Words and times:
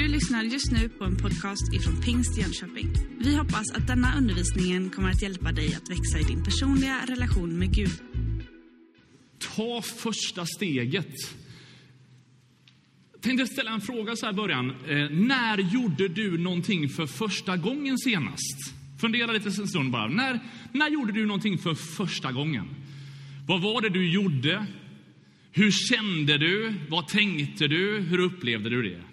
Du 0.00 0.08
lyssnar 0.08 0.42
just 0.42 0.72
nu 0.72 0.88
på 0.88 1.04
en 1.04 1.16
podcast 1.16 1.74
ifrån 1.74 2.00
Pingst 2.00 2.38
Jönköping. 2.38 2.88
Vi 3.18 3.36
hoppas 3.36 3.70
att 3.70 3.86
denna 3.86 4.16
undervisning 4.16 4.90
kommer 4.90 5.10
att 5.10 5.22
hjälpa 5.22 5.52
dig 5.52 5.74
att 5.74 5.90
växa 5.90 6.18
i 6.18 6.22
din 6.22 6.44
personliga 6.44 6.96
relation 7.06 7.58
med 7.58 7.74
Gud. 7.74 7.90
Ta 9.56 9.82
första 9.82 10.46
steget. 10.46 11.14
Jag 13.12 13.22
tänkte 13.22 13.46
ställa 13.46 13.70
en 13.70 13.80
fråga 13.80 14.16
så 14.16 14.26
här 14.26 14.32
i 14.32 14.36
början. 14.36 14.70
Eh, 14.70 15.10
när 15.10 15.58
gjorde 15.58 16.08
du 16.08 16.38
någonting 16.38 16.88
för 16.88 17.06
första 17.06 17.56
gången 17.56 17.98
senast? 17.98 18.74
Fundera 19.00 19.32
lite 19.32 19.48
en 19.48 19.68
stund 19.68 19.90
bara. 19.90 20.08
När, 20.08 20.40
när 20.72 20.90
gjorde 20.90 21.12
du 21.12 21.26
någonting 21.26 21.58
för 21.58 21.74
första 21.74 22.32
gången? 22.32 22.68
Vad 23.46 23.62
var 23.62 23.82
det 23.82 23.88
du 23.88 24.10
gjorde? 24.10 24.66
Hur 25.52 25.70
kände 25.70 26.38
du? 26.38 26.74
Vad 26.88 27.08
tänkte 27.08 27.68
du? 27.68 28.00
Hur 28.00 28.18
upplevde 28.18 28.70
du 28.70 28.82
det? 28.82 29.09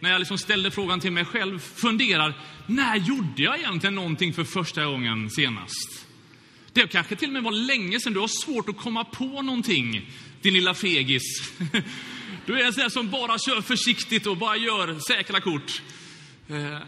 När 0.00 0.10
jag 0.10 0.18
liksom 0.18 0.38
ställde 0.38 0.70
frågan 0.70 1.00
till 1.00 1.12
mig 1.12 1.24
själv, 1.24 1.58
funderar, 1.58 2.34
när 2.66 2.96
gjorde 2.96 3.42
jag 3.42 3.58
egentligen 3.58 3.94
någonting 3.94 4.34
för 4.34 4.44
första 4.44 4.84
gången 4.84 5.30
senast? 5.30 6.06
Det 6.72 6.86
kanske 6.92 7.16
till 7.16 7.28
och 7.28 7.32
med 7.32 7.42
var 7.42 7.52
länge 7.52 8.00
sedan. 8.00 8.12
Du 8.12 8.20
har 8.20 8.28
svårt 8.28 8.68
att 8.68 8.76
komma 8.76 9.04
på 9.04 9.42
någonting, 9.42 10.10
din 10.42 10.54
lilla 10.54 10.74
fegis. 10.74 11.22
Du 12.46 12.60
är 12.60 12.66
en 12.66 12.72
sån 12.72 12.90
som 12.90 13.10
bara 13.10 13.38
kör 13.38 13.60
försiktigt 13.60 14.26
och 14.26 14.36
bara 14.36 14.56
gör 14.56 14.98
säkra 14.98 15.40
kort. 15.40 15.82
Eh, 16.48 16.78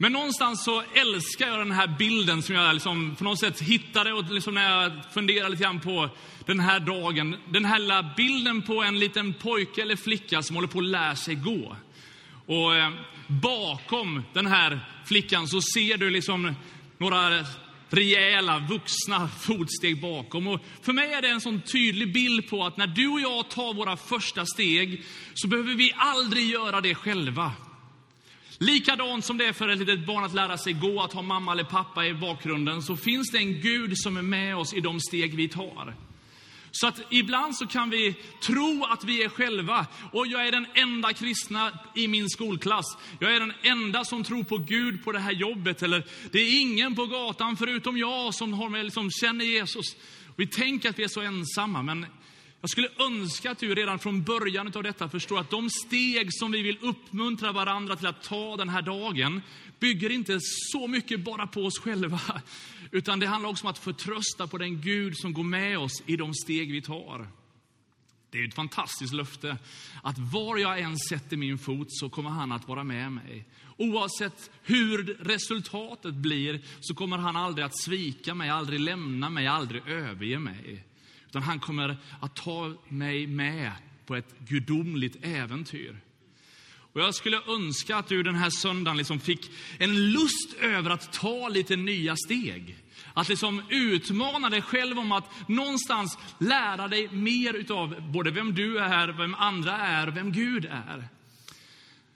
men 0.00 0.12
någonstans 0.12 0.64
så 0.64 0.82
älskar 0.94 1.46
jag 1.46 1.58
den 1.58 1.72
här 1.72 1.96
bilden 1.98 2.42
som 2.42 2.54
jag 2.54 2.74
liksom 2.74 3.16
på 3.18 3.24
något 3.24 3.38
sätt 3.38 3.60
hittade 3.60 4.12
och 4.12 4.30
liksom 4.30 4.54
när 4.54 4.70
jag 4.70 4.92
funderar 5.14 5.48
lite 5.48 5.62
grann 5.62 5.80
på 5.80 6.10
den 6.46 6.60
här 6.60 6.80
dagen. 6.80 7.36
Den 7.48 7.64
här 7.64 7.78
lilla 7.78 8.14
bilden 8.16 8.62
på 8.62 8.82
en 8.82 8.98
liten 8.98 9.34
pojke 9.34 9.82
eller 9.82 9.96
flicka 9.96 10.42
som 10.42 10.56
håller 10.56 10.68
på 10.68 10.78
att 10.78 10.84
lära 10.84 11.16
sig 11.16 11.34
gå. 11.34 11.76
Och 12.46 12.76
eh, 12.76 12.90
bakom 13.26 14.22
den 14.32 14.46
här 14.46 14.80
flickan 15.06 15.48
så 15.48 15.60
ser 15.60 15.96
du 15.96 16.10
liksom 16.10 16.54
några 16.98 17.44
rejäla, 17.90 18.58
vuxna 18.58 19.28
fotsteg 19.28 20.00
bakom. 20.00 20.46
Och 20.46 20.60
för 20.82 20.92
mig 20.92 21.12
är 21.12 21.22
det 21.22 21.28
en 21.28 21.40
sån 21.40 21.60
tydlig 21.60 22.12
bild 22.12 22.50
på 22.50 22.64
att 22.64 22.76
när 22.76 22.86
du 22.86 23.08
och 23.08 23.20
jag 23.20 23.50
tar 23.50 23.74
våra 23.74 23.96
första 23.96 24.46
steg 24.46 25.04
så 25.34 25.48
behöver 25.48 25.74
vi 25.74 25.92
aldrig 25.96 26.50
göra 26.50 26.80
det 26.80 26.94
själva. 26.94 27.52
Likadant 28.58 29.24
som 29.24 29.38
det 29.38 29.46
är 29.46 29.52
för 29.52 29.68
ett 29.68 29.78
litet 29.78 30.06
barn 30.06 30.24
att 30.24 30.34
lära 30.34 30.58
sig 30.58 30.72
gå, 30.72 31.02
att 31.02 31.12
ha 31.12 31.22
mamma 31.22 31.52
eller 31.52 31.64
pappa 31.64 32.06
i 32.06 32.14
bakgrunden, 32.14 32.82
så 32.82 32.96
finns 32.96 33.30
det 33.30 33.38
en 33.38 33.60
Gud 33.60 33.98
som 33.98 34.16
är 34.16 34.22
med 34.22 34.56
oss 34.56 34.74
i 34.74 34.80
de 34.80 35.00
steg 35.00 35.34
vi 35.34 35.48
tar. 35.48 35.94
Så 36.70 36.86
att 36.86 37.00
ibland 37.10 37.56
så 37.56 37.66
kan 37.66 37.90
vi 37.90 38.14
tro 38.42 38.84
att 38.84 39.04
vi 39.04 39.22
är 39.22 39.28
själva. 39.28 39.86
Och 40.12 40.26
jag 40.26 40.46
är 40.46 40.52
den 40.52 40.66
enda 40.74 41.12
kristna 41.12 41.72
i 41.94 42.08
min 42.08 42.28
skolklass. 42.28 42.98
Jag 43.18 43.34
är 43.34 43.40
den 43.40 43.52
enda 43.62 44.04
som 44.04 44.24
tror 44.24 44.44
på 44.44 44.58
Gud 44.58 45.04
på 45.04 45.12
det 45.12 45.18
här 45.18 45.32
jobbet. 45.32 45.82
Eller 45.82 46.06
det 46.30 46.38
är 46.38 46.60
ingen 46.60 46.94
på 46.94 47.06
gatan 47.06 47.56
förutom 47.56 47.98
jag 47.98 48.34
som, 48.34 48.52
har 48.52 48.68
med, 48.68 48.84
liksom, 48.84 49.10
känner 49.10 49.44
Jesus. 49.44 49.96
Vi 50.36 50.46
tänker 50.46 50.90
att 50.90 50.98
vi 50.98 51.04
är 51.04 51.08
så 51.08 51.20
ensamma, 51.20 51.82
men 51.82 52.06
jag 52.60 52.70
skulle 52.70 52.88
önska 52.98 53.50
att 53.50 53.58
du 53.58 53.74
redan 53.74 53.98
från 53.98 54.22
början 54.22 54.72
av 54.74 54.82
detta 54.82 55.08
förstår 55.08 55.40
att 55.40 55.50
de 55.50 55.70
steg 55.70 56.28
som 56.30 56.52
vi 56.52 56.62
vill 56.62 56.78
uppmuntra 56.80 57.52
varandra 57.52 57.96
till 57.96 58.06
att 58.06 58.22
ta 58.22 58.56
den 58.56 58.68
här 58.68 58.82
dagen, 58.82 59.42
bygger 59.78 60.10
inte 60.10 60.38
så 60.42 60.86
mycket 60.86 61.20
bara 61.20 61.46
på 61.46 61.60
oss 61.64 61.78
själva, 61.78 62.20
utan 62.90 63.20
det 63.20 63.26
handlar 63.26 63.50
också 63.50 63.64
om 63.64 63.70
att 63.70 63.78
förtrösta 63.78 64.46
på 64.46 64.58
den 64.58 64.80
Gud 64.80 65.18
som 65.18 65.32
går 65.32 65.42
med 65.42 65.78
oss 65.78 66.02
i 66.06 66.16
de 66.16 66.34
steg 66.34 66.72
vi 66.72 66.82
tar. 66.82 67.28
Det 68.30 68.38
är 68.38 68.48
ett 68.48 68.54
fantastiskt 68.54 69.12
löfte 69.12 69.58
att 70.02 70.18
var 70.18 70.56
jag 70.56 70.80
än 70.80 70.98
sätter 70.98 71.36
min 71.36 71.58
fot 71.58 71.86
så 71.90 72.10
kommer 72.10 72.30
han 72.30 72.52
att 72.52 72.68
vara 72.68 72.84
med 72.84 73.12
mig. 73.12 73.44
Oavsett 73.76 74.50
hur 74.62 75.04
resultatet 75.20 76.14
blir 76.14 76.60
så 76.80 76.94
kommer 76.94 77.18
han 77.18 77.36
aldrig 77.36 77.66
att 77.66 77.78
svika 77.78 78.34
mig, 78.34 78.50
aldrig 78.50 78.80
lämna 78.80 79.30
mig, 79.30 79.46
aldrig 79.46 79.82
överge 79.86 80.38
mig. 80.38 80.87
Utan 81.28 81.42
han 81.42 81.60
kommer 81.60 81.96
att 82.20 82.36
ta 82.36 82.74
mig 82.88 83.26
med 83.26 83.72
på 84.06 84.16
ett 84.16 84.34
gudomligt 84.38 85.16
äventyr. 85.22 86.00
Och 86.92 87.00
jag 87.00 87.14
skulle 87.14 87.40
önska 87.48 87.96
att 87.96 88.08
du 88.08 88.22
den 88.22 88.34
här 88.34 88.50
söndagen 88.50 88.96
liksom 88.96 89.20
fick 89.20 89.50
en 89.78 90.10
lust 90.12 90.54
över 90.60 90.90
att 90.90 91.12
ta 91.12 91.48
lite 91.48 91.76
nya 91.76 92.16
steg. 92.16 92.76
Att 93.14 93.28
liksom 93.28 93.62
utmana 93.68 94.50
dig 94.50 94.62
själv 94.62 94.98
om 94.98 95.12
att 95.12 95.48
någonstans 95.48 96.18
lära 96.38 96.88
dig 96.88 97.08
mer 97.08 97.54
utav 97.54 98.12
både 98.12 98.30
vem 98.30 98.54
du 98.54 98.78
är, 98.78 99.08
vem 99.08 99.34
andra 99.34 99.76
är, 99.76 100.06
vem 100.06 100.32
Gud 100.32 100.64
är. 100.64 101.08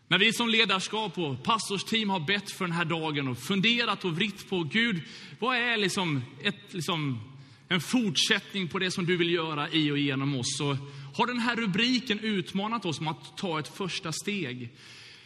När 0.09 0.19
vi 0.19 0.33
som 0.33 0.49
ledarskap 0.49 1.19
och 1.19 1.43
pastorsteam 1.43 2.11
har 2.11 2.21
bett 2.21 2.51
för 2.51 2.65
den 2.65 2.75
här 2.75 2.85
dagen 2.85 3.29
och 3.29 3.39
funderat 3.39 4.05
och 4.05 4.17
vritt 4.17 4.51
på 4.51 4.63
Gud, 4.63 5.03
vad 5.39 5.57
är 5.57 5.77
liksom 5.77 6.23
ett 6.43 6.75
liksom 6.75 7.32
en 7.73 7.81
fortsättning 7.81 8.69
på 8.69 8.79
det 8.79 8.91
som 8.91 9.07
du 9.07 9.17
vill 9.17 9.31
göra 9.31 9.71
i 9.71 9.91
och 9.91 9.99
genom 9.99 10.35
oss, 10.35 10.57
så 10.59 10.77
har 11.15 11.27
den 11.27 11.39
här 11.39 11.57
rubriken 11.57 12.19
utmanat 12.21 12.85
oss 12.85 13.01
om 13.01 13.09
att 13.09 13.37
ta 13.37 13.59
ett 13.59 13.77
första 13.77 14.13
steg. 14.13 14.71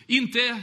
Inte 0.06 0.62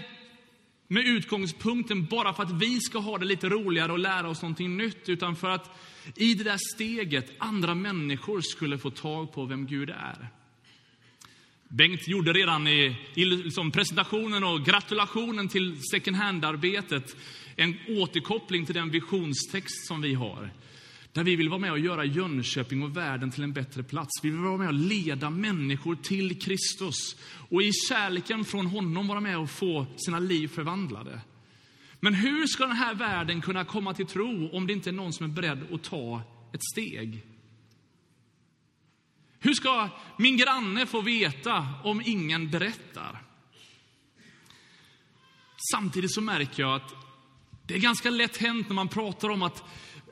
med 0.88 1.08
utgångspunkten 1.08 2.06
bara 2.06 2.34
för 2.34 2.44
att 2.44 2.52
vi 2.52 2.80
ska 2.80 3.00
ha 3.00 3.18
det 3.18 3.26
lite 3.26 3.50
roligare 3.50 3.92
och 3.92 4.00
lära 4.00 4.30
oss 4.30 4.42
någonting 4.42 4.78
nytt, 4.78 5.10
utan 5.10 5.36
för 5.36 5.50
att 5.50 5.80
i 6.16 6.34
det 6.34 6.44
där 6.44 6.76
steget 6.76 7.32
andra 7.38 7.76
människor 7.76 8.42
skulle 8.42 8.78
få 8.78 8.90
tag 8.90 9.34
på 9.34 9.46
vem 9.46 9.68
Gud 9.68 9.90
är. 9.90 10.28
Bengt 11.68 12.08
gjorde 12.08 12.34
redan 12.34 12.68
i, 12.68 12.96
i 13.16 13.26
liksom 13.26 13.72
presentationen 13.72 14.44
och 14.44 14.66
gratulationen 14.66 15.48
till 15.48 15.82
second 15.92 16.18
hand-arbetet 16.18 17.16
en 17.56 17.78
återkoppling 17.88 18.66
till 18.66 18.76
den 18.76 18.90
visionstext 18.90 19.88
som 19.88 20.02
vi 20.02 20.14
har. 20.14 20.52
Där 21.14 21.24
vi 21.24 21.36
vill 21.36 21.50
vara 21.50 21.60
med 21.60 21.72
och 21.72 21.80
göra 21.80 22.06
Jönköping 22.06 22.84
och 22.84 22.98
världen 22.98 23.32
till 23.32 23.44
en 23.44 23.54
bättre 23.54 23.84
plats. 23.84 24.12
Vi 24.24 24.30
vill 24.30 24.40
vara 24.40 24.58
med 24.58 24.68
och 24.68 24.74
leda 24.74 25.30
människor 25.30 25.96
till 25.96 26.42
Kristus. 26.42 27.16
Och 27.50 27.64
i 27.64 27.72
kärleken 27.90 28.46
från 28.46 28.66
honom 28.66 29.08
vara 29.08 29.20
med 29.20 29.38
och 29.38 29.50
få 29.50 29.86
sina 29.98 30.20
liv 30.20 30.48
förvandlade. 30.48 31.22
Men 32.00 32.14
hur 32.14 32.48
ska 32.48 32.68
den 32.68 32.76
här 32.76 32.96
världen 32.96 33.42
kunna 33.42 33.66
komma 33.66 33.94
till 33.94 34.06
tro 34.06 34.50
om 34.50 34.68
det 34.68 34.74
inte 34.74 34.90
är 34.90 34.92
någon 34.92 35.14
som 35.14 35.26
är 35.26 35.30
beredd 35.30 35.74
att 35.74 35.84
ta 35.84 36.22
ett 36.54 36.64
steg? 36.72 37.24
Hur 39.40 39.54
ska 39.54 39.90
min 40.18 40.38
granne 40.38 40.86
få 40.86 41.02
veta 41.02 41.68
om 41.84 42.02
ingen 42.06 42.52
berättar? 42.52 43.22
Samtidigt 45.72 46.14
så 46.14 46.22
märker 46.22 46.64
jag 46.64 46.76
att 46.76 46.96
det 47.68 47.74
är 47.74 47.80
ganska 47.80 48.10
lätt 48.10 48.38
hänt 48.38 48.70
när 48.70 48.76
man 48.76 48.88
pratar 48.88 49.30
om 49.30 49.44
att 49.44 49.64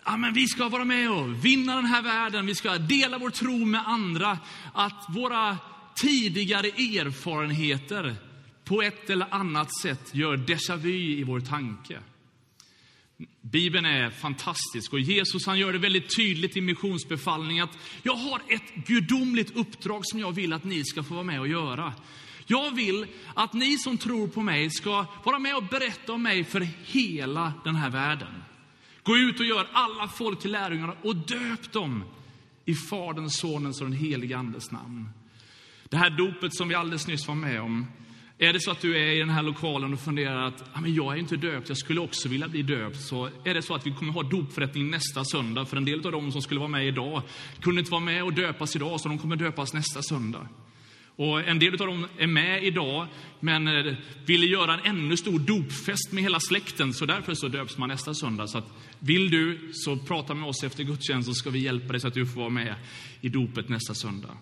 ja, 0.06 0.18
men 0.18 0.34
vi 0.34 0.48
ska 0.48 0.70
vara 0.70 0.86
med 0.86 1.12
och 1.12 1.46
vinna 1.46 1.76
den 1.76 1.86
här 1.86 2.02
världen, 2.02 2.46
vi 2.46 2.56
ska 2.56 2.78
dela 2.78 3.18
vår 3.18 3.30
tro 3.30 3.66
med 3.66 3.88
andra, 3.88 4.40
att 4.74 5.06
våra 5.10 5.58
tidigare 5.96 6.68
erfarenheter 6.68 8.16
på 8.64 8.82
ett 8.82 9.10
eller 9.10 9.34
annat 9.34 9.80
sätt 9.82 10.16
gör 10.16 10.38
déjà 10.38 10.76
vu 10.76 11.20
i 11.20 11.24
vår 11.24 11.40
tanke. 11.40 12.00
Bibeln 13.42 13.86
är 13.86 14.10
fantastisk 14.10 14.94
och 14.94 15.00
Jesus 15.00 15.46
han 15.46 15.60
gör 15.60 15.74
det 15.74 15.80
väldigt 15.80 16.16
tydligt 16.16 16.58
i 16.58 16.62
missionsbefallningen 16.62 17.64
att 17.64 17.78
jag 18.04 18.16
har 18.16 18.42
ett 18.48 18.88
gudomligt 18.88 19.56
uppdrag 19.56 20.02
som 20.04 20.20
jag 20.20 20.32
vill 20.32 20.54
att 20.54 20.64
ni 20.64 20.84
ska 20.84 21.04
få 21.04 21.14
vara 21.14 21.24
med 21.24 21.40
och 21.40 21.48
göra. 21.48 21.94
Jag 22.46 22.76
vill 22.76 23.08
att 23.36 23.54
ni 23.54 23.78
som 23.78 23.98
tror 23.98 24.28
på 24.28 24.42
mig 24.42 24.70
ska 24.70 25.06
vara 25.24 25.40
med 25.40 25.56
och 25.56 25.64
berätta 25.64 26.14
om 26.14 26.24
mig 26.24 26.44
för 26.44 26.68
hela 26.86 27.54
den 27.64 27.76
här 27.76 27.90
världen. 27.90 28.41
Gå 29.04 29.18
ut 29.18 29.40
och 29.40 29.46
gör 29.46 29.68
alla 29.74 30.08
folk 30.08 30.40
till 30.40 30.52
lärjungar 30.52 30.96
och 31.02 31.16
döp 31.16 31.72
dem 31.72 32.04
i 32.66 32.76
Faderns, 32.76 33.38
Sonens 33.38 33.82
och 33.82 33.88
den 33.88 33.98
helige 33.98 34.38
Andes 34.38 34.72
namn. 34.72 35.10
Det 35.90 35.98
här 35.98 36.10
dopet 36.10 36.56
som 36.56 36.68
vi 36.68 36.76
alldeles 36.76 37.08
nyss 37.08 37.28
var 37.28 37.36
med 37.36 37.62
om, 37.62 37.86
är 38.38 38.54
det 38.54 38.60
så 38.60 38.72
att 38.72 38.82
du 38.82 38.98
är 38.98 39.16
i 39.16 39.20
den 39.20 39.30
här 39.30 39.44
lokalen 39.44 39.94
och 39.94 40.00
funderar 40.00 40.48
att 40.48 40.64
ah, 40.74 40.82
men 40.82 40.94
jag 40.94 41.14
är 41.14 41.20
inte 41.20 41.36
döpt, 41.36 41.70
jag 41.70 41.78
skulle 41.78 42.00
också 42.00 42.30
vilja 42.30 42.48
bli 42.48 42.64
döpt, 42.64 43.02
så 43.02 43.30
är 43.44 43.54
det 43.54 43.62
så 43.62 43.76
att 43.76 43.88
vi 43.88 43.92
kommer 43.92 44.14
ha 44.14 44.24
dopförrättning 44.24 44.90
nästa 44.90 45.26
söndag. 45.26 45.66
För 45.66 45.78
en 45.78 45.86
del 45.86 46.06
av 46.06 46.12
dem 46.12 46.32
som 46.32 46.42
skulle 46.42 46.60
vara 46.60 46.70
med 46.70 46.88
idag 46.88 47.22
kunde 47.62 47.80
inte 47.80 47.92
vara 47.92 48.02
med 48.02 48.24
och 48.24 48.34
döpas 48.34 48.76
idag, 48.76 49.02
så 49.02 49.10
de 49.10 49.20
kommer 49.20 49.36
döpas 49.36 49.74
nästa 49.74 50.02
söndag. 50.02 50.48
Och 51.22 51.48
en 51.48 51.60
del 51.60 51.82
av 51.82 51.88
dem 51.88 52.08
är 52.18 52.28
med 52.28 52.64
idag, 52.64 53.08
men 53.40 53.68
eh, 53.68 53.96
ville 54.26 54.46
göra 54.46 54.74
en 54.74 54.86
ännu 54.86 55.18
stor 55.18 55.40
dopfest 55.40 56.12
med 56.12 56.24
hela 56.24 56.40
släkten, 56.40 56.94
så 56.94 57.06
därför 57.06 57.34
så 57.34 57.48
döps 57.48 57.78
man 57.78 57.90
nästa 57.90 58.14
söndag. 58.14 58.48
Så 58.48 58.58
att, 58.58 58.66
vill 59.00 59.30
du, 59.30 59.70
så 59.74 59.98
prata 59.98 60.34
med 60.34 60.50
oss 60.50 60.64
efter 60.64 60.84
gudstjänst, 60.84 61.30
så 61.30 61.34
ska 61.34 61.50
vi 61.50 61.60
hjälpa 61.60 61.92
dig 61.92 62.02
så 62.02 62.08
att 62.08 62.14
du 62.14 62.26
får 62.26 62.40
vara 62.40 62.50
med 62.50 62.76
i 63.22 63.30
dopet 63.30 63.70
nästa 63.70 63.94
söndag. 63.94 64.38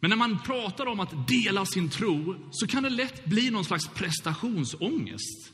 Men 0.00 0.10
när 0.10 0.16
man 0.16 0.38
pratar 0.42 0.86
om 0.86 1.00
att 1.00 1.28
dela 1.28 1.66
sin 1.66 1.90
tro, 1.90 2.36
så 2.50 2.66
kan 2.66 2.82
det 2.82 2.90
lätt 2.90 3.24
bli 3.24 3.50
någon 3.50 3.64
slags 3.64 3.88
prestationsångest. 3.88 5.52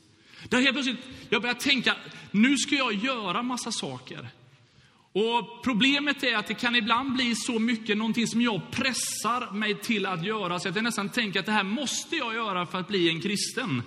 Där 0.49 0.61
helt 0.61 0.73
plötsligt, 0.73 1.01
jag 1.29 1.43
börjar 1.43 1.55
tänka, 1.55 1.97
nu 2.31 2.57
ska 2.57 2.75
jag 2.75 2.95
göra 2.95 3.43
massa 3.43 3.73
saker. 3.73 4.31
Och 5.15 5.63
Problemet 5.63 6.23
är 6.23 6.37
att 6.37 6.47
det 6.47 6.55
kan 6.55 6.75
ibland 6.75 7.13
bli 7.13 7.35
så 7.35 7.59
mycket 7.59 7.97
någonting 7.97 8.27
som 8.27 8.43
jag 8.43 8.71
pressar 8.71 9.53
mig 9.53 9.75
till 9.75 10.07
att 10.07 10.25
göra, 10.25 10.61
så 10.61 10.69
att 10.69 10.75
jag 10.75 10.85
nästan 10.85 11.09
tänker 11.09 11.41
att 11.41 11.47
det 11.47 11.53
här 11.53 11.65
måste 11.65 12.17
jag 12.17 12.35
göra 12.35 12.67
för 12.67 12.79
att 12.79 12.89
bli 12.89 13.09
en 13.09 13.21
kristen. 13.21 13.83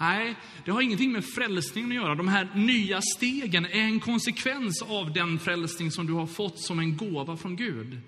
Nej, 0.00 0.34
det 0.64 0.70
har 0.70 0.82
ingenting 0.82 1.12
med 1.12 1.24
frälsningen 1.24 1.90
att 1.90 1.94
göra. 1.94 2.14
De 2.14 2.28
här 2.28 2.48
nya 2.54 3.00
stegen 3.02 3.64
är 3.64 3.80
en 3.80 4.00
konsekvens 4.00 4.82
av 4.82 5.12
den 5.12 5.38
frälsning 5.38 5.90
som 5.90 6.06
du 6.06 6.12
har 6.12 6.26
fått 6.26 6.60
som 6.60 6.78
en 6.78 6.96
gåva 6.96 7.36
från 7.36 7.56
Gud. 7.56 8.00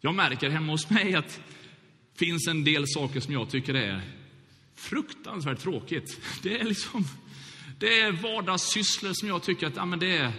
Jag 0.00 0.14
märker 0.14 0.50
hemma 0.50 0.72
hos 0.72 0.90
mig 0.90 1.14
att 1.14 1.40
det 2.12 2.18
finns 2.18 2.48
en 2.48 2.64
del 2.64 2.84
saker 2.86 3.20
som 3.20 3.32
jag 3.32 3.50
tycker 3.50 3.74
är 3.74 4.02
fruktansvärt 4.76 5.58
tråkigt. 5.58 6.20
Det 6.42 6.60
är 6.60 6.64
liksom, 6.64 7.04
det 7.78 8.00
är 8.00 8.12
vardagssysslor 8.12 9.12
som 9.12 9.28
jag 9.28 9.42
tycker 9.42 9.66
att 9.66 9.76
ja, 9.76 9.84
men 9.84 9.98
det, 9.98 10.32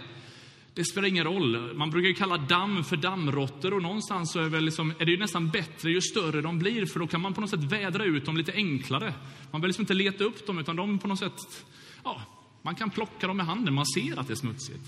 det 0.76 0.84
spelar 0.84 1.08
ingen 1.08 1.24
roll. 1.24 1.74
Man 1.74 1.90
brukar 1.90 2.08
ju 2.08 2.14
kalla 2.14 2.36
damm 2.36 2.84
för 2.84 2.96
dammråttor 2.96 3.74
och 3.74 3.82
någonstans 3.82 4.32
så 4.32 4.40
är, 4.40 4.48
väl 4.48 4.64
liksom, 4.64 4.92
är 4.98 5.04
det 5.04 5.10
ju 5.10 5.18
nästan 5.18 5.50
bättre 5.50 5.90
ju 5.90 6.00
större 6.00 6.40
de 6.40 6.58
blir 6.58 6.86
för 6.86 7.00
då 7.00 7.06
kan 7.06 7.20
man 7.20 7.34
på 7.34 7.40
något 7.40 7.50
sätt 7.50 7.62
vädra 7.62 8.04
ut 8.04 8.24
dem 8.24 8.36
lite 8.36 8.52
enklare. 8.52 9.14
Man 9.50 9.60
behöver 9.60 9.68
liksom 9.68 9.82
inte 9.82 9.94
leta 9.94 10.24
upp 10.24 10.46
dem 10.46 10.58
utan 10.58 10.76
de 10.76 10.98
på 10.98 11.08
något 11.08 11.18
sätt, 11.18 11.64
ja, 12.04 12.22
man 12.62 12.74
kan 12.74 12.90
plocka 12.90 13.26
dem 13.26 13.36
med 13.36 13.46
handen, 13.46 13.74
man 13.74 13.86
ser 13.86 14.20
att 14.20 14.26
det 14.26 14.32
är 14.32 14.36
smutsigt. 14.36 14.84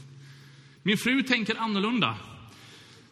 Min 0.82 0.98
fru 0.98 1.22
tänker 1.22 1.56
annorlunda. 1.56 2.16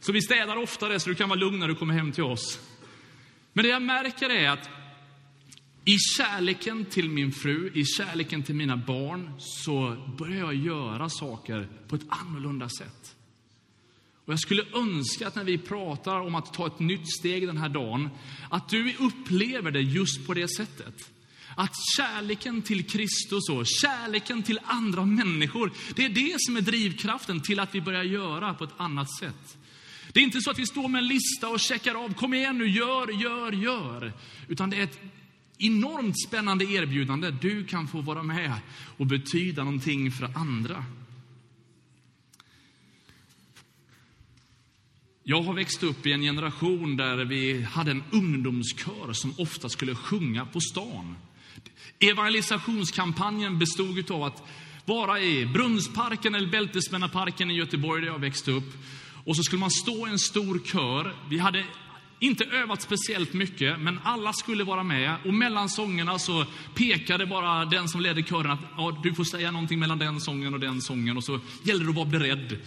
Så 0.00 0.12
vi 0.12 0.22
städar 0.22 0.56
oftare 0.56 1.00
så 1.00 1.08
du 1.08 1.14
kan 1.14 1.28
vara 1.28 1.40
lugn 1.40 1.58
när 1.58 1.68
du 1.68 1.74
kommer 1.74 1.94
hem 1.94 2.12
till 2.12 2.24
oss. 2.24 2.60
Men 3.52 3.62
det 3.62 3.68
jag 3.68 3.82
märker 3.82 4.30
är 4.30 4.50
att 4.50 4.70
i 5.88 5.98
kärleken 5.98 6.84
till 6.84 7.08
min 7.08 7.32
fru, 7.32 7.70
i 7.74 7.84
kärleken 7.84 8.42
till 8.42 8.54
mina 8.54 8.76
barn, 8.76 9.30
så 9.38 9.96
börjar 10.18 10.38
jag 10.38 10.54
göra 10.54 11.08
saker 11.08 11.68
på 11.88 11.96
ett 11.96 12.06
annorlunda 12.08 12.68
sätt. 12.68 13.16
Och 14.24 14.32
jag 14.32 14.40
skulle 14.40 14.64
önska 14.74 15.28
att 15.28 15.34
när 15.34 15.44
vi 15.44 15.58
pratar 15.58 16.20
om 16.20 16.34
att 16.34 16.54
ta 16.54 16.66
ett 16.66 16.78
nytt 16.78 17.12
steg 17.18 17.46
den 17.46 17.56
här 17.56 17.68
dagen, 17.68 18.08
att 18.50 18.68
du 18.68 18.94
upplever 18.98 19.70
det 19.70 19.80
just 19.80 20.26
på 20.26 20.34
det 20.34 20.48
sättet. 20.56 21.10
Att 21.56 21.74
kärleken 21.96 22.62
till 22.62 22.86
Kristus 22.86 23.48
och 23.50 23.66
kärleken 23.66 24.42
till 24.42 24.60
andra 24.64 25.04
människor, 25.04 25.72
det 25.94 26.04
är 26.04 26.08
det 26.08 26.36
som 26.38 26.56
är 26.56 26.60
drivkraften 26.60 27.40
till 27.40 27.60
att 27.60 27.74
vi 27.74 27.80
börjar 27.80 28.04
göra 28.04 28.54
på 28.54 28.64
ett 28.64 28.74
annat 28.76 29.18
sätt. 29.18 29.56
Det 30.12 30.20
är 30.20 30.24
inte 30.24 30.40
så 30.40 30.50
att 30.50 30.58
vi 30.58 30.66
står 30.66 30.88
med 30.88 30.98
en 30.98 31.08
lista 31.08 31.48
och 31.48 31.60
checkar 31.60 32.04
av, 32.04 32.14
kom 32.14 32.34
igen 32.34 32.58
nu, 32.58 32.68
gör, 32.68 33.22
gör, 33.22 33.52
gör. 33.52 34.12
Utan 34.48 34.70
det 34.70 34.76
är 34.76 34.84
ett 34.84 35.00
enormt 35.58 36.20
spännande 36.26 36.64
erbjudande. 36.64 37.30
Du 37.30 37.64
kan 37.64 37.88
få 37.88 38.00
vara 38.00 38.22
med 38.22 38.52
och 38.96 39.06
betyda 39.06 39.64
någonting 39.64 40.12
för 40.12 40.30
andra. 40.34 40.84
Jag 45.22 45.42
har 45.42 45.54
växt 45.54 45.82
upp 45.82 46.06
i 46.06 46.12
en 46.12 46.22
generation 46.22 46.96
där 46.96 47.24
vi 47.24 47.62
hade 47.62 47.90
en 47.90 48.04
ungdomskör 48.12 49.12
som 49.12 49.34
ofta 49.38 49.68
skulle 49.68 49.94
sjunga 49.94 50.46
på 50.46 50.60
stan. 50.60 51.16
Evangelisationskampanjen 51.98 53.58
bestod 53.58 54.10
av 54.10 54.22
att 54.22 54.42
vara 54.84 55.20
i 55.20 55.46
Brunnsparken 55.46 56.34
eller 56.34 56.50
Bältesmännaparken 56.50 57.50
i 57.50 57.54
Göteborg 57.54 58.00
där 58.00 58.08
jag 58.08 58.18
växte 58.18 58.50
upp. 58.50 58.72
Och 59.24 59.36
så 59.36 59.42
skulle 59.42 59.60
man 59.60 59.70
stå 59.70 60.06
i 60.06 60.10
en 60.10 60.18
stor 60.18 60.60
kör. 60.64 61.16
Vi 61.30 61.38
hade 61.38 61.64
inte 62.18 62.44
övat 62.44 62.82
speciellt 62.82 63.32
mycket, 63.32 63.80
men 63.80 63.98
alla 64.04 64.32
skulle 64.32 64.64
vara 64.64 64.82
med. 64.82 65.16
Och 65.24 65.34
mellan 65.34 65.68
sångerna 65.68 66.18
så 66.18 66.46
pekade 66.74 67.26
bara 67.26 67.64
den 67.64 67.88
som 67.88 68.00
ledde 68.00 68.22
kören 68.22 68.50
att 68.50 68.60
ja, 68.76 69.00
du 69.02 69.14
får 69.14 69.24
säga 69.24 69.50
någonting 69.50 69.78
mellan 69.78 69.98
den 69.98 70.20
sången 70.20 70.54
och 70.54 70.60
den 70.60 70.80
sången. 70.80 71.16
Och 71.16 71.24
så 71.24 71.40
gäller 71.62 71.84
det 71.84 71.90
att 71.90 71.96
vara 71.96 72.08
beredd. 72.08 72.58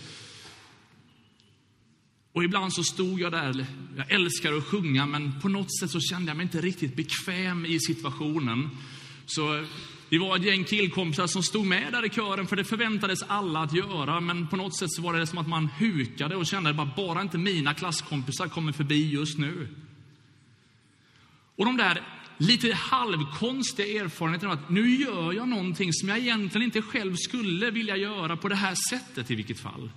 Och 2.34 2.44
ibland 2.44 2.74
så 2.74 2.84
stod 2.84 3.20
jag 3.20 3.32
där, 3.32 3.66
jag 3.98 4.12
älskar 4.12 4.54
att 4.54 4.66
sjunga, 4.66 5.06
men 5.06 5.40
på 5.40 5.50
något 5.50 5.80
sätt 5.80 5.92
så 5.92 6.00
kände 6.00 6.30
jag 6.30 6.38
mig 6.38 6.44
inte 6.44 6.62
riktigt 6.62 6.96
bekväm 6.96 7.66
i 7.66 7.80
situationen. 7.80 8.70
Så 9.26 9.66
vi 10.10 10.18
var 10.18 10.36
ett 10.36 10.44
gäng 10.44 10.64
killkompisar 10.64 11.28
som 11.28 11.44
stod 11.44 11.66
med 11.66 11.94
där 11.94 12.06
i 12.06 12.10
kören, 12.10 12.48
för 12.48 12.56
det 12.56 12.64
förväntades 12.64 13.24
alla 13.28 13.60
att 13.60 13.74
göra. 13.74 14.20
Men 14.20 14.48
på 14.48 14.56
något 14.56 14.80
sätt 14.80 14.92
så 14.92 15.02
var 15.02 15.14
det 15.14 15.28
som 15.28 15.38
att 15.38 15.48
man 15.48 15.68
hukade 15.68 16.36
och 16.36 16.46
kände 16.46 16.70
att 16.70 16.96
bara 16.96 17.22
inte 17.22 17.38
mina 17.38 17.74
klasskompisar 17.74 18.48
kommer 18.48 18.72
förbi 18.72 19.10
just 19.10 19.38
nu. 19.38 19.68
Och 21.56 21.66
de 21.66 21.78
där 21.78 22.02
lite 22.38 22.74
halvkonstiga 22.74 24.04
erfarenheterna 24.04 24.52
av 24.54 24.60
att 24.60 24.70
nu 24.70 24.96
gör 24.96 25.34
jag 25.34 25.48
någonting 25.48 25.94
som 25.94 26.10
jag 26.10 26.18
egentligen 26.18 26.66
inte 26.66 26.82
själv 26.82 27.16
skulle 27.16 27.72
vilja 27.72 27.98
göra 27.98 28.38
på 28.38 28.50
det 28.50 28.56
här 28.56 28.76
sättet 28.90 29.32
i 29.32 29.36
vilket 29.36 29.60
fall. 29.60 29.92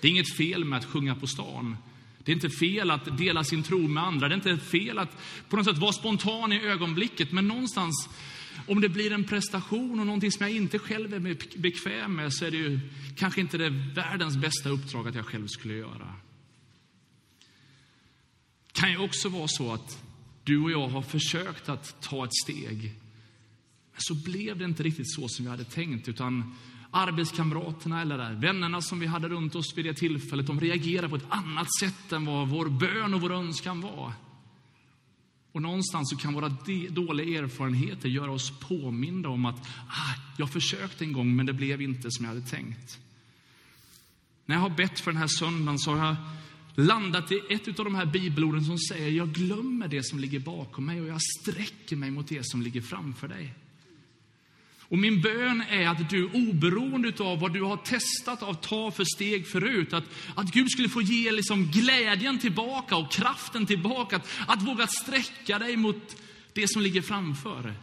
Det 0.00 0.08
är 0.08 0.10
inget 0.10 0.36
fel 0.36 0.64
med 0.64 0.78
att 0.78 0.84
sjunga 0.84 1.14
på 1.14 1.26
stan. 1.26 1.76
Det 2.18 2.32
är 2.32 2.34
inte 2.34 2.50
fel 2.50 2.90
att 2.90 3.18
dela 3.18 3.44
sin 3.44 3.62
tro 3.62 3.88
med 3.88 4.02
andra. 4.02 4.28
Det 4.28 4.34
är 4.34 4.52
inte 4.52 4.64
fel 4.64 4.98
att 4.98 5.16
på 5.48 5.56
något 5.56 5.66
sätt 5.66 5.78
vara 5.78 5.92
spontan 5.92 6.52
i 6.52 6.60
ögonblicket. 6.60 7.32
Men 7.32 7.48
någonstans 7.48 8.08
om 8.66 8.80
det 8.80 8.88
blir 8.88 9.12
en 9.12 9.24
prestation 9.24 10.00
och 10.00 10.06
någonting 10.06 10.32
som 10.32 10.46
jag 10.46 10.56
inte 10.56 10.78
själv 10.78 11.14
är 11.14 11.58
bekväm 11.58 12.16
med 12.16 12.32
så 12.32 12.44
är 12.44 12.50
det 12.50 12.56
ju 12.56 12.80
kanske 13.16 13.40
inte 13.40 13.58
det 13.58 13.70
världens 13.70 14.36
bästa 14.36 14.68
uppdrag 14.68 15.08
att 15.08 15.14
jag 15.14 15.26
själv 15.26 15.46
skulle 15.46 15.74
göra. 15.74 16.14
Det 18.66 18.80
kan 18.80 18.90
ju 18.90 18.98
också 18.98 19.28
vara 19.28 19.48
så 19.48 19.72
att 19.72 20.02
du 20.44 20.62
och 20.62 20.70
jag 20.70 20.88
har 20.88 21.02
försökt 21.02 21.68
att 21.68 22.02
ta 22.02 22.24
ett 22.24 22.34
steg. 22.44 22.82
Men 23.92 24.00
så 24.00 24.14
blev 24.14 24.58
det 24.58 24.64
inte 24.64 24.82
riktigt 24.82 25.14
så 25.14 25.28
som 25.28 25.44
vi 25.44 25.50
hade 25.50 25.64
tänkt, 25.64 26.08
utan 26.08 26.54
arbetskamraterna 26.90 28.02
eller 28.02 28.18
där, 28.18 28.32
vännerna 28.32 28.80
som 28.82 29.00
vi 29.00 29.06
hade 29.06 29.28
runt 29.28 29.54
oss 29.54 29.78
vid 29.78 29.84
det 29.84 29.94
tillfället, 29.94 30.46
de 30.46 30.60
reagerade 30.60 31.08
på 31.08 31.16
ett 31.16 31.26
annat 31.28 31.74
sätt 31.80 32.12
än 32.12 32.24
vad 32.24 32.48
vår 32.48 32.68
bön 32.68 33.14
och 33.14 33.20
vår 33.20 33.32
önskan 33.32 33.80
var. 33.80 34.12
Och 35.56 35.62
någonstans 35.62 36.10
så 36.10 36.16
kan 36.16 36.34
våra 36.34 36.48
dåliga 36.88 37.42
erfarenheter 37.42 38.08
göra 38.08 38.30
oss 38.30 38.52
påminda 38.60 39.28
om 39.28 39.46
att 39.46 39.66
ah, 39.88 40.14
jag 40.38 40.50
försökte 40.50 41.04
en 41.04 41.12
gång, 41.12 41.36
men 41.36 41.46
det 41.46 41.52
blev 41.52 41.82
inte 41.82 42.10
som 42.10 42.24
jag 42.24 42.34
hade 42.34 42.46
tänkt. 42.46 42.98
När 44.46 44.56
jag 44.56 44.62
har 44.62 44.70
bett 44.70 45.00
för 45.00 45.10
den 45.10 45.20
här 45.20 45.26
söndagen 45.26 45.78
så 45.78 45.94
har 45.94 46.06
jag 46.06 46.16
landat 46.74 47.32
i 47.32 47.40
ett 47.48 47.78
av 47.78 47.84
de 47.84 47.94
här 47.94 48.06
bibelorden 48.06 48.64
som 48.64 48.78
säger 48.78 49.08
jag 49.08 49.32
glömmer 49.32 49.88
det 49.88 50.02
som 50.02 50.18
ligger 50.18 50.40
bakom 50.40 50.86
mig 50.86 51.00
och 51.00 51.08
jag 51.08 51.22
sträcker 51.22 51.96
mig 51.96 52.10
mot 52.10 52.28
det 52.28 52.46
som 52.46 52.62
ligger 52.62 52.80
framför 52.80 53.28
dig. 53.28 53.54
Och 54.88 54.98
min 54.98 55.20
bön 55.20 55.62
är 55.70 55.88
att 55.88 56.10
du, 56.10 56.24
oberoende 56.24 57.12
av 57.18 57.40
vad 57.40 57.52
du 57.52 57.62
har 57.62 57.76
testat 57.76 58.42
att 58.42 58.62
ta 58.62 58.90
för 58.90 59.04
steg 59.04 59.48
förut, 59.48 59.92
att, 59.92 60.04
att 60.34 60.52
Gud 60.52 60.70
skulle 60.70 60.88
få 60.88 61.02
ge 61.02 61.32
liksom 61.32 61.66
glädjen 61.66 62.38
tillbaka 62.38 62.96
och 62.96 63.12
kraften 63.12 63.66
tillbaka, 63.66 64.16
att, 64.16 64.28
att 64.46 64.62
våga 64.62 64.86
sträcka 64.86 65.58
dig 65.58 65.76
mot 65.76 66.16
det 66.52 66.68
som 66.68 66.82
ligger 66.82 67.02
framför. 67.02 67.74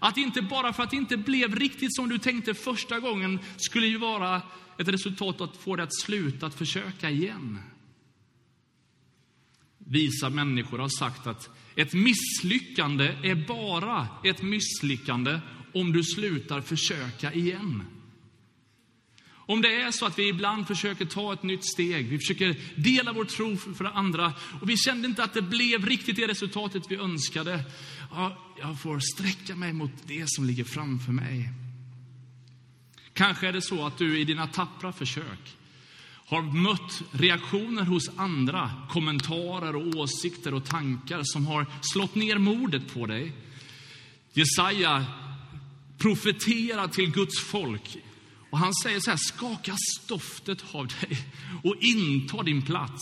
Att 0.00 0.16
inte 0.16 0.42
bara 0.42 0.72
för 0.72 0.82
att 0.82 0.90
det 0.90 0.96
inte 0.96 1.16
blev 1.16 1.56
riktigt 1.56 1.94
som 1.94 2.08
du 2.08 2.18
tänkte 2.18 2.54
första 2.54 3.00
gången, 3.00 3.38
skulle 3.56 3.86
ju 3.86 3.98
vara 3.98 4.42
ett 4.78 4.88
resultat 4.88 5.40
att 5.40 5.56
få 5.56 5.76
dig 5.76 5.82
att 5.82 6.00
sluta 6.00 6.46
att 6.46 6.54
försöka 6.54 7.10
igen. 7.10 7.58
Visa 9.78 10.30
människor 10.30 10.78
har 10.78 10.88
sagt 10.88 11.26
att 11.26 11.50
ett 11.76 11.92
misslyckande 11.92 13.04
är 13.04 13.46
bara 13.46 14.08
ett 14.24 14.42
misslyckande 14.42 15.40
om 15.74 15.92
du 15.92 16.04
slutar 16.04 16.60
försöka 16.60 17.32
igen. 17.32 17.82
Om 19.32 19.62
det 19.62 19.82
är 19.82 19.90
så 19.90 20.06
att 20.06 20.18
vi 20.18 20.28
ibland 20.28 20.66
försöker 20.66 21.04
ta 21.04 21.32
ett 21.32 21.42
nytt 21.42 21.64
steg, 21.64 22.08
vi 22.08 22.18
försöker 22.18 22.56
dela 22.76 23.12
vår 23.12 23.24
tro 23.24 23.56
för 23.56 23.84
andra 23.84 24.32
och 24.60 24.70
vi 24.70 24.76
kände 24.76 25.08
inte 25.08 25.24
att 25.24 25.34
det 25.34 25.42
blev 25.42 25.86
riktigt 25.86 26.16
det 26.16 26.26
resultatet 26.26 26.82
vi 26.88 26.96
önskade. 26.96 27.64
Ja, 28.10 28.54
jag 28.60 28.80
får 28.80 29.00
sträcka 29.00 29.56
mig 29.56 29.72
mot 29.72 29.90
det 30.06 30.24
som 30.26 30.44
ligger 30.44 30.64
framför 30.64 31.12
mig. 31.12 31.50
Kanske 33.12 33.48
är 33.48 33.52
det 33.52 33.62
så 33.62 33.86
att 33.86 33.98
du 33.98 34.18
i 34.18 34.24
dina 34.24 34.46
tappra 34.46 34.92
försök 34.92 35.56
har 36.30 36.42
mött 36.42 37.02
reaktioner 37.10 37.82
hos 37.82 38.10
andra, 38.16 38.70
kommentarer 38.90 39.76
och 39.76 40.00
åsikter 40.00 40.54
och 40.54 40.64
tankar 40.64 41.20
som 41.22 41.46
har 41.46 41.66
slått 41.80 42.14
ner 42.14 42.38
modet 42.38 42.94
på 42.94 43.06
dig. 43.06 43.32
Jesaja 44.32 45.04
profetera 46.00 46.88
till 46.88 47.12
Guds 47.12 47.40
folk. 47.40 47.98
Och 48.50 48.58
han 48.58 48.74
säger 48.74 49.00
så 49.00 49.10
här, 49.10 49.18
skaka 49.18 49.76
stoftet 49.96 50.64
av 50.72 50.86
dig 50.86 51.18
och 51.64 51.76
inta 51.80 52.42
din 52.42 52.62
plats. 52.62 53.00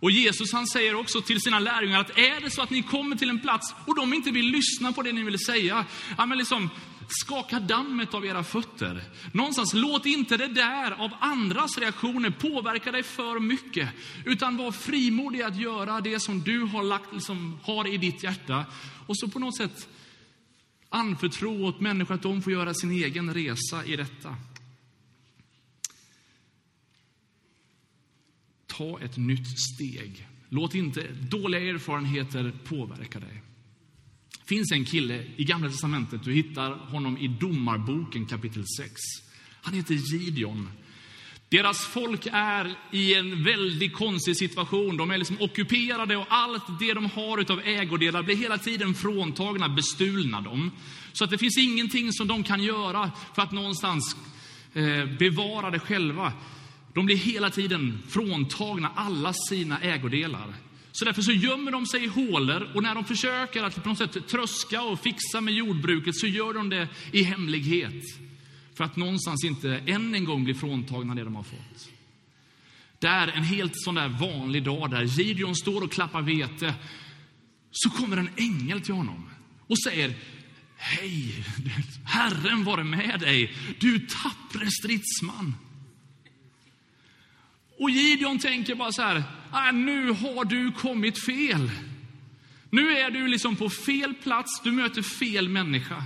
Och 0.00 0.10
Jesus 0.10 0.52
han 0.52 0.66
säger 0.66 0.94
också 0.94 1.20
till 1.20 1.40
sina 1.40 1.58
lärjungar 1.58 2.00
att 2.00 2.18
är 2.18 2.40
det 2.40 2.50
så 2.50 2.62
att 2.62 2.70
ni 2.70 2.82
kommer 2.82 3.16
till 3.16 3.30
en 3.30 3.40
plats 3.40 3.74
och 3.86 3.96
de 3.96 4.14
inte 4.14 4.30
vill 4.30 4.46
lyssna 4.46 4.92
på 4.92 5.02
det 5.02 5.12
ni 5.12 5.22
vill 5.22 5.38
säga, 5.38 5.84
ja 6.18 6.26
men 6.26 6.38
liksom 6.38 6.70
skaka 7.08 7.60
dammet 7.60 8.14
av 8.14 8.26
era 8.26 8.44
fötter. 8.44 9.04
Någonstans, 9.32 9.74
låt 9.74 10.06
inte 10.06 10.36
det 10.36 10.48
där 10.48 10.90
av 10.90 11.10
andras 11.20 11.78
reaktioner 11.78 12.30
påverka 12.30 12.92
dig 12.92 13.02
för 13.02 13.40
mycket, 13.40 13.88
utan 14.24 14.56
var 14.56 14.72
frimodig 14.72 15.42
att 15.42 15.56
göra 15.56 16.00
det 16.00 16.20
som 16.20 16.42
du 16.42 16.60
har, 16.60 16.82
lagt, 16.82 17.12
liksom, 17.12 17.58
har 17.62 17.86
i 17.86 17.96
ditt 17.96 18.22
hjärta. 18.22 18.64
Och 19.06 19.18
så 19.18 19.28
på 19.28 19.38
något 19.38 19.56
sätt 19.56 19.88
Anförtro 20.88 21.64
åt 21.64 21.80
människor 21.80 22.14
att 22.14 22.22
de 22.22 22.42
får 22.42 22.52
göra 22.52 22.74
sin 22.74 22.90
egen 22.90 23.34
resa 23.34 23.84
i 23.84 23.96
detta. 23.96 24.36
Ta 28.66 29.00
ett 29.00 29.16
nytt 29.16 29.58
steg. 29.58 30.28
Låt 30.48 30.74
inte 30.74 31.12
dåliga 31.12 31.60
erfarenheter 31.60 32.52
påverka 32.64 33.20
dig. 33.20 33.42
Det 34.30 34.54
finns 34.54 34.72
en 34.72 34.84
kille 34.84 35.26
i 35.36 35.44
Gamla 35.44 35.68
Testamentet, 35.68 36.24
du 36.24 36.32
hittar 36.32 36.70
honom 36.70 37.18
i 37.18 37.28
Domarboken 37.28 38.26
kapitel 38.26 38.64
6. 38.78 38.92
Han 39.62 39.74
heter 39.74 39.94
Gideon. 39.94 40.68
Deras 41.50 41.86
folk 41.86 42.26
är 42.32 42.74
i 42.90 43.14
en 43.14 43.44
väldigt 43.44 43.92
konstig 43.92 44.36
situation. 44.36 44.96
De 44.96 45.10
är 45.10 45.18
liksom 45.18 45.36
ockuperade 45.40 46.16
och 46.16 46.26
allt 46.28 46.78
det 46.80 46.94
de 46.94 47.06
har 47.06 47.52
av 47.52 47.60
ägodelar 47.64 48.22
blir 48.22 48.36
hela 48.36 48.58
tiden 48.58 48.94
fråntagna, 48.94 49.68
bestulna 49.68 50.40
dem. 50.40 50.70
Så 51.12 51.24
att 51.24 51.30
det 51.30 51.38
finns 51.38 51.58
ingenting 51.58 52.12
som 52.12 52.28
de 52.28 52.42
kan 52.42 52.62
göra 52.62 53.10
för 53.34 53.42
att 53.42 53.52
någonstans 53.52 54.16
eh, 54.74 55.04
bevara 55.18 55.70
det 55.70 55.78
själva. 55.78 56.32
De 56.94 57.06
blir 57.06 57.16
hela 57.16 57.50
tiden 57.50 58.02
fråntagna 58.08 58.92
alla 58.94 59.32
sina 59.32 59.80
ägodelar. 59.80 60.54
Så 60.92 61.04
därför 61.04 61.22
så 61.22 61.32
gömmer 61.32 61.70
de 61.70 61.86
sig 61.86 62.04
i 62.04 62.06
hålor 62.06 62.70
och 62.74 62.82
när 62.82 62.94
de 62.94 63.04
försöker 63.04 63.64
att 63.64 63.82
på 63.82 63.88
något 63.88 63.98
sätt 63.98 64.28
tröska 64.28 64.82
och 64.82 65.00
fixa 65.00 65.40
med 65.40 65.54
jordbruket 65.54 66.16
så 66.16 66.26
gör 66.26 66.54
de 66.54 66.70
det 66.70 66.88
i 67.12 67.22
hemlighet. 67.22 68.27
För 68.78 68.84
att 68.84 68.96
någonstans 68.96 69.44
inte 69.44 69.82
än 69.86 70.14
en 70.14 70.24
gång 70.24 70.44
bli 70.44 70.54
fråntagna 70.54 71.14
det 71.14 71.24
de 71.24 71.36
har 71.36 71.42
fått. 71.42 71.88
Där 72.98 73.28
en 73.28 73.42
helt 73.42 73.72
sån 73.74 73.94
där 73.94 74.08
vanlig 74.08 74.64
dag 74.64 74.90
där 74.90 75.02
Gideon 75.02 75.56
står 75.56 75.82
och 75.84 75.92
klappar 75.92 76.22
vete, 76.22 76.74
så 77.70 77.90
kommer 77.90 78.16
en 78.16 78.30
ängel 78.36 78.80
till 78.80 78.94
honom 78.94 79.30
och 79.66 79.78
säger 79.78 80.14
Hej, 80.76 81.44
Herren 82.04 82.64
vare 82.64 82.84
med 82.84 83.20
dig, 83.20 83.52
du 83.78 83.98
tappre 83.98 84.70
stridsman. 84.70 85.54
Och 87.78 87.90
Gideon 87.90 88.38
tänker 88.38 88.74
bara 88.74 88.92
så 88.92 89.02
här, 89.02 89.16
äh, 89.52 89.72
nu 89.72 90.10
har 90.10 90.44
du 90.44 90.72
kommit 90.72 91.24
fel. 91.24 91.70
Nu 92.70 92.90
är 92.90 93.10
du 93.10 93.28
liksom 93.28 93.56
på 93.56 93.70
fel 93.70 94.14
plats, 94.14 94.60
du 94.64 94.72
möter 94.72 95.02
fel 95.02 95.48
människa. 95.48 96.04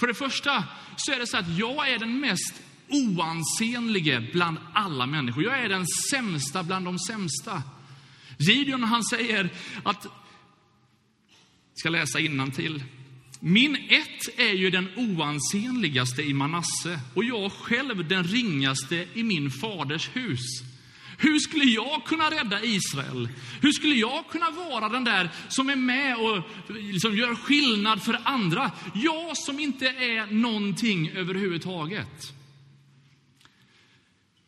För 0.00 0.06
det 0.06 0.14
första 0.14 0.64
så 0.96 1.12
är 1.12 1.18
det 1.18 1.26
så 1.26 1.36
att 1.36 1.58
jag 1.58 1.88
är 1.88 1.98
den 1.98 2.20
mest 2.20 2.62
oansenlige 2.88 4.28
bland 4.32 4.58
alla 4.74 5.06
människor. 5.06 5.44
Jag 5.44 5.64
är 5.64 5.68
den 5.68 5.86
sämsta 6.10 6.62
bland 6.62 6.84
de 6.84 6.98
sämsta. 6.98 7.62
Gideon 8.38 8.84
han 8.84 9.04
säger 9.04 9.52
att, 9.82 10.04
jag 10.04 10.12
ska 11.74 11.88
läsa 11.88 12.18
till. 12.50 12.84
Min 13.40 13.76
ett 13.76 14.38
är 14.38 14.54
ju 14.54 14.70
den 14.70 14.88
oansenligaste 14.96 16.22
i 16.22 16.34
Manasse 16.34 17.00
och 17.14 17.24
jag 17.24 17.52
själv 17.52 18.08
den 18.08 18.24
ringaste 18.24 19.06
i 19.14 19.22
min 19.22 19.50
faders 19.50 20.10
hus. 20.12 20.62
Hur 21.22 21.38
skulle 21.38 21.64
jag 21.64 22.04
kunna 22.04 22.30
rädda 22.30 22.64
Israel? 22.64 23.28
Hur 23.60 23.72
skulle 23.72 23.94
jag 23.94 24.28
kunna 24.30 24.50
vara 24.50 24.88
den 24.88 25.04
där 25.04 25.30
som 25.48 25.70
är 25.70 25.76
med 25.76 26.16
och 26.16 26.42
liksom 26.68 27.16
gör 27.16 27.34
skillnad 27.34 28.02
för 28.02 28.20
andra? 28.24 28.70
Jag 28.94 29.36
som 29.36 29.60
inte 29.60 29.86
är 29.86 30.26
någonting 30.26 31.10
överhuvudtaget. 31.10 32.32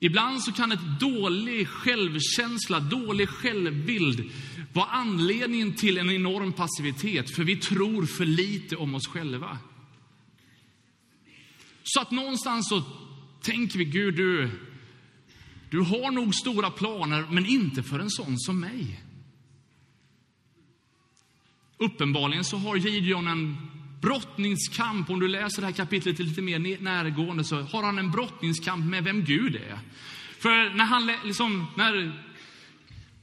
Ibland 0.01 0.43
så 0.43 0.53
kan 0.53 0.73
ett 0.73 1.01
dålig 1.01 1.69
självkänsla, 1.69 2.81
dålig 2.81 3.29
självbild 3.29 4.31
vara 4.73 4.87
anledningen 4.87 5.75
till 5.75 5.99
en 5.99 6.11
enorm 6.11 6.53
passivitet, 6.53 7.35
för 7.35 7.45
vi 7.45 7.57
tror 7.57 8.07
för 8.07 8.25
lite 8.25 8.77
om 8.77 8.95
oss 8.95 9.07
själva. 9.07 9.59
Så 11.83 12.01
att 12.01 12.11
någonstans 12.11 12.69
så 12.69 12.83
tänker 13.43 13.79
vi, 13.79 13.85
Gud, 13.85 14.15
du, 14.15 14.51
du 15.73 15.81
har 15.81 16.11
nog 16.11 16.35
stora 16.35 16.71
planer, 16.71 17.25
men 17.31 17.47
inte 17.47 17.83
för 17.83 17.99
en 17.99 18.11
sån 18.11 18.39
som 18.39 18.61
mig. 18.61 19.01
Uppenbarligen 21.79 22.45
så 22.45 22.57
har 22.57 22.77
Gideon 22.77 23.27
en 23.27 23.57
brottningskamp. 24.01 25.11
Om 25.11 25.21
du 25.21 25.29
läser 25.29 25.63
det 25.63 25.67
här 25.67 25.75
kapitlet 25.75 26.19
lite 26.19 26.43
mer 26.43 26.81
närgående 26.81 27.45
så 27.45 27.61
har 27.61 27.83
han 27.83 27.99
en 27.99 28.11
brottningskamp 28.11 28.85
med 28.85 29.05
vem 29.05 29.25
Gud 29.25 29.57
är. 29.57 29.79
För 30.39 30.75
när 30.75 30.85
han 30.85 31.11
liksom, 31.25 31.67
när 31.77 32.23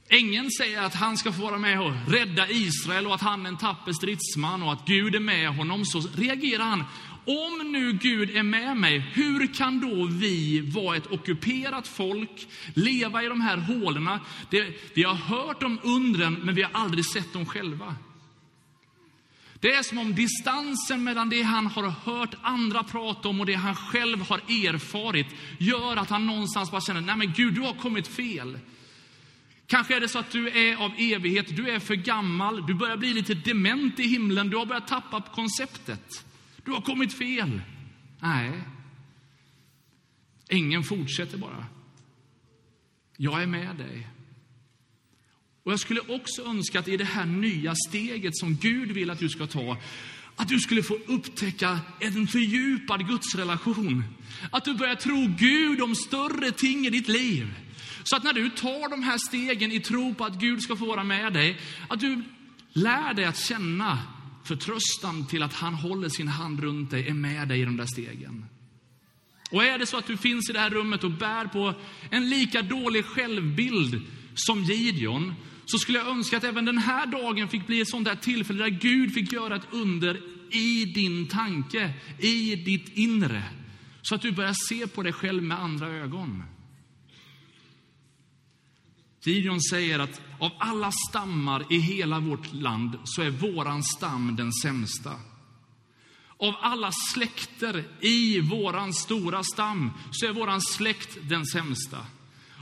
Ängeln 0.08 0.50
säger 0.50 0.82
att 0.82 0.94
han 0.94 1.16
ska 1.16 1.32
få 1.32 1.42
vara 1.42 1.58
med 1.58 1.80
och 1.80 1.92
rädda 2.08 2.48
Israel 2.48 3.06
och 3.06 3.14
att 3.14 3.20
han 3.20 3.46
är 3.46 3.48
en 3.48 3.56
tapper 3.56 3.92
stridsman 3.92 4.62
och 4.62 4.72
att 4.72 4.86
Gud 4.86 5.14
är 5.14 5.20
med 5.20 5.48
honom, 5.48 5.84
så 5.84 6.00
reagerar 6.00 6.64
han 6.64 6.84
om 7.30 7.72
nu 7.72 7.92
Gud 7.92 8.36
är 8.36 8.42
med 8.42 8.76
mig, 8.76 8.98
hur 8.98 9.54
kan 9.54 9.80
då 9.80 10.04
vi 10.04 10.60
vara 10.60 10.96
ett 10.96 11.12
ockuperat 11.12 11.88
folk, 11.88 12.48
leva 12.74 13.22
i 13.22 13.26
de 13.26 13.40
här 13.40 13.56
hålorna? 13.56 14.20
Det, 14.50 14.94
vi 14.94 15.02
har 15.02 15.14
hört 15.14 15.62
om 15.62 15.78
undren, 15.82 16.34
men 16.34 16.54
vi 16.54 16.62
har 16.62 16.70
aldrig 16.72 17.06
sett 17.06 17.32
dem 17.32 17.46
själva. 17.46 17.96
Det 19.60 19.74
är 19.74 19.82
som 19.82 19.98
om 19.98 20.14
distansen 20.14 21.04
mellan 21.04 21.28
det 21.28 21.42
han 21.42 21.66
har 21.66 21.90
hört 21.90 22.34
andra 22.42 22.82
prata 22.82 23.28
om 23.28 23.40
och 23.40 23.46
det 23.46 23.54
han 23.54 23.74
själv 23.74 24.20
har 24.22 24.38
erfarit 24.38 25.26
gör 25.58 25.96
att 25.96 26.10
han 26.10 26.26
någonstans 26.26 26.70
bara 26.70 26.80
känner, 26.80 27.00
nej 27.00 27.16
men 27.16 27.32
Gud, 27.32 27.54
du 27.54 27.60
har 27.60 27.74
kommit 27.74 28.08
fel. 28.08 28.58
Kanske 29.66 29.96
är 29.96 30.00
det 30.00 30.08
så 30.08 30.18
att 30.18 30.30
du 30.30 30.48
är 30.48 30.76
av 30.76 30.92
evighet, 30.98 31.56
du 31.56 31.70
är 31.70 31.78
för 31.78 31.94
gammal, 31.94 32.66
du 32.66 32.74
börjar 32.74 32.96
bli 32.96 33.12
lite 33.12 33.34
dement 33.34 34.00
i 34.00 34.06
himlen, 34.06 34.50
du 34.50 34.56
har 34.56 34.66
börjat 34.66 34.88
tappa 34.88 35.22
konceptet. 35.34 36.24
Du 36.70 36.74
har 36.74 36.82
kommit 36.82 37.12
fel. 37.12 37.60
Nej. 38.20 38.52
Ängeln 40.48 40.84
fortsätter 40.84 41.38
bara. 41.38 41.66
Jag 43.16 43.42
är 43.42 43.46
med 43.46 43.76
dig. 43.76 44.08
Och 45.64 45.72
jag 45.72 45.80
skulle 45.80 46.00
också 46.00 46.42
önska 46.42 46.78
att 46.78 46.88
i 46.88 46.96
det 46.96 47.04
här 47.04 47.26
nya 47.26 47.74
steget 47.88 48.36
som 48.36 48.56
Gud 48.56 48.92
vill 48.92 49.10
att 49.10 49.18
du 49.18 49.28
ska 49.28 49.46
ta, 49.46 49.76
att 50.36 50.48
du 50.48 50.58
skulle 50.58 50.82
få 50.82 50.94
upptäcka 51.06 51.80
en 52.00 52.26
fördjupad 52.26 53.08
gudsrelation. 53.08 54.04
Att 54.50 54.64
du 54.64 54.74
börjar 54.74 54.94
tro 54.94 55.34
Gud 55.38 55.82
om 55.82 55.94
större 55.94 56.52
ting 56.52 56.86
i 56.86 56.90
ditt 56.90 57.08
liv. 57.08 57.54
Så 58.04 58.16
att 58.16 58.24
när 58.24 58.32
du 58.32 58.50
tar 58.50 58.90
de 58.90 59.02
här 59.02 59.18
stegen 59.18 59.72
i 59.72 59.80
tro 59.80 60.14
på 60.14 60.24
att 60.24 60.40
Gud 60.40 60.62
ska 60.62 60.76
få 60.76 60.86
vara 60.86 61.04
med 61.04 61.32
dig, 61.32 61.60
att 61.88 62.00
du 62.00 62.22
lär 62.72 63.14
dig 63.14 63.24
att 63.24 63.38
känna 63.38 63.98
förtröstan 64.44 65.26
till 65.26 65.42
att 65.42 65.54
han 65.54 65.74
håller 65.74 66.08
sin 66.08 66.28
hand 66.28 66.60
runt 66.60 66.90
dig, 66.90 67.08
är 67.08 67.14
med 67.14 67.48
dig 67.48 67.60
i 67.60 67.64
de 67.64 67.76
där 67.76 67.86
stegen. 67.86 68.44
Och 69.50 69.64
är 69.64 69.78
det 69.78 69.86
så 69.86 69.96
att 69.96 70.06
du 70.06 70.16
finns 70.16 70.50
i 70.50 70.52
det 70.52 70.58
här 70.58 70.70
rummet 70.70 71.04
och 71.04 71.10
bär 71.10 71.44
på 71.44 71.74
en 72.10 72.30
lika 72.30 72.62
dålig 72.62 73.04
självbild 73.04 74.02
som 74.34 74.64
Gideon, 74.64 75.34
så 75.66 75.78
skulle 75.78 75.98
jag 75.98 76.08
önska 76.08 76.36
att 76.36 76.44
även 76.44 76.64
den 76.64 76.78
här 76.78 77.06
dagen 77.06 77.48
fick 77.48 77.66
bli 77.66 77.80
ett 77.80 77.88
sånt 77.88 78.04
där 78.04 78.16
tillfälle 78.16 78.64
där 78.64 78.70
Gud 78.70 79.14
fick 79.14 79.32
göra 79.32 79.56
ett 79.56 79.66
under 79.70 80.20
i 80.50 80.84
din 80.84 81.26
tanke, 81.26 81.92
i 82.18 82.56
ditt 82.56 82.96
inre. 82.96 83.42
Så 84.02 84.14
att 84.14 84.22
du 84.22 84.32
börjar 84.32 84.54
se 84.68 84.86
på 84.86 85.02
dig 85.02 85.12
själv 85.12 85.42
med 85.42 85.60
andra 85.60 85.88
ögon. 85.88 86.42
Gideon 89.24 89.60
säger 89.60 89.98
att 89.98 90.20
av 90.38 90.50
alla 90.58 90.92
stammar 91.08 91.72
i 91.72 91.78
hela 91.78 92.20
vårt 92.20 92.52
land 92.52 92.98
så 93.04 93.22
är 93.22 93.30
våran 93.30 93.82
stam 93.82 94.36
den 94.36 94.52
sämsta. 94.52 95.10
Av 96.38 96.54
alla 96.60 96.92
släkter 96.92 97.84
i 98.00 98.40
våran 98.40 98.92
stora 98.92 99.42
stam 99.44 99.90
så 100.10 100.26
är 100.26 100.32
våran 100.32 100.60
släkt 100.60 101.18
den 101.22 101.46
sämsta. 101.46 102.06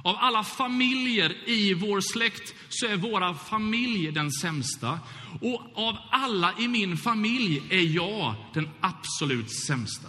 Av 0.04 0.16
alla 0.18 0.44
familjer 0.44 1.48
i 1.48 1.74
vår 1.74 2.00
släkt 2.00 2.54
så 2.68 2.86
är 2.86 2.96
våra 2.96 3.34
familj 3.34 4.12
den 4.12 4.32
sämsta. 4.32 5.00
Och 5.40 5.62
av 5.74 5.96
alla 6.10 6.54
i 6.58 6.68
min 6.68 6.96
familj 6.96 7.62
är 7.70 7.94
jag 7.96 8.34
den 8.54 8.68
absolut 8.80 9.50
sämsta. 9.66 10.08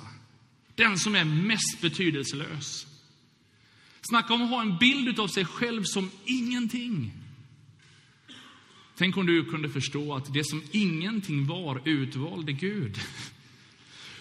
Den 0.75 0.99
som 0.99 1.15
är 1.15 1.25
mest 1.25 1.81
betydelselös. 1.81 2.88
Snacka 4.01 4.33
om 4.33 4.41
att 4.41 4.49
ha 4.49 4.61
en 4.61 4.77
bild 4.77 5.19
av 5.19 5.27
sig 5.27 5.45
själv 5.45 5.83
som 5.83 6.11
ingenting. 6.25 7.11
Tänk 8.97 9.17
om 9.17 9.25
du 9.25 9.45
kunde 9.45 9.69
förstå 9.69 10.15
att 10.15 10.33
det 10.33 10.43
som 10.43 10.61
ingenting 10.71 11.47
var 11.47 11.81
utvalde 11.85 12.53
Gud. 12.53 12.99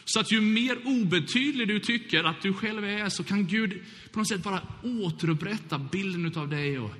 Så 0.04 0.20
att 0.20 0.32
ju 0.32 0.40
mer 0.40 0.78
obetydlig 0.86 1.68
du 1.68 1.80
tycker 1.80 2.24
att 2.24 2.42
du 2.42 2.54
själv 2.54 2.84
är, 2.84 3.08
så 3.08 3.24
kan 3.24 3.46
Gud 3.46 3.80
på 4.12 4.18
något 4.18 4.28
sätt 4.28 4.42
bara 4.42 4.62
återupprätta 4.82 5.78
bilden 5.78 6.32
av 6.36 6.48
dig. 6.48 6.78
Och 6.78 6.90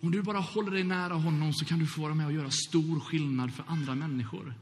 om 0.00 0.10
du 0.10 0.22
bara 0.22 0.38
håller 0.38 0.70
dig 0.70 0.84
nära 0.84 1.14
honom 1.14 1.52
så 1.52 1.64
kan 1.64 1.78
du 1.78 1.86
få 1.86 2.02
vara 2.02 2.14
med 2.14 2.26
och 2.26 2.32
göra 2.32 2.50
stor 2.50 3.00
skillnad 3.00 3.54
för 3.54 3.64
andra 3.68 3.94
människor. 3.94 4.54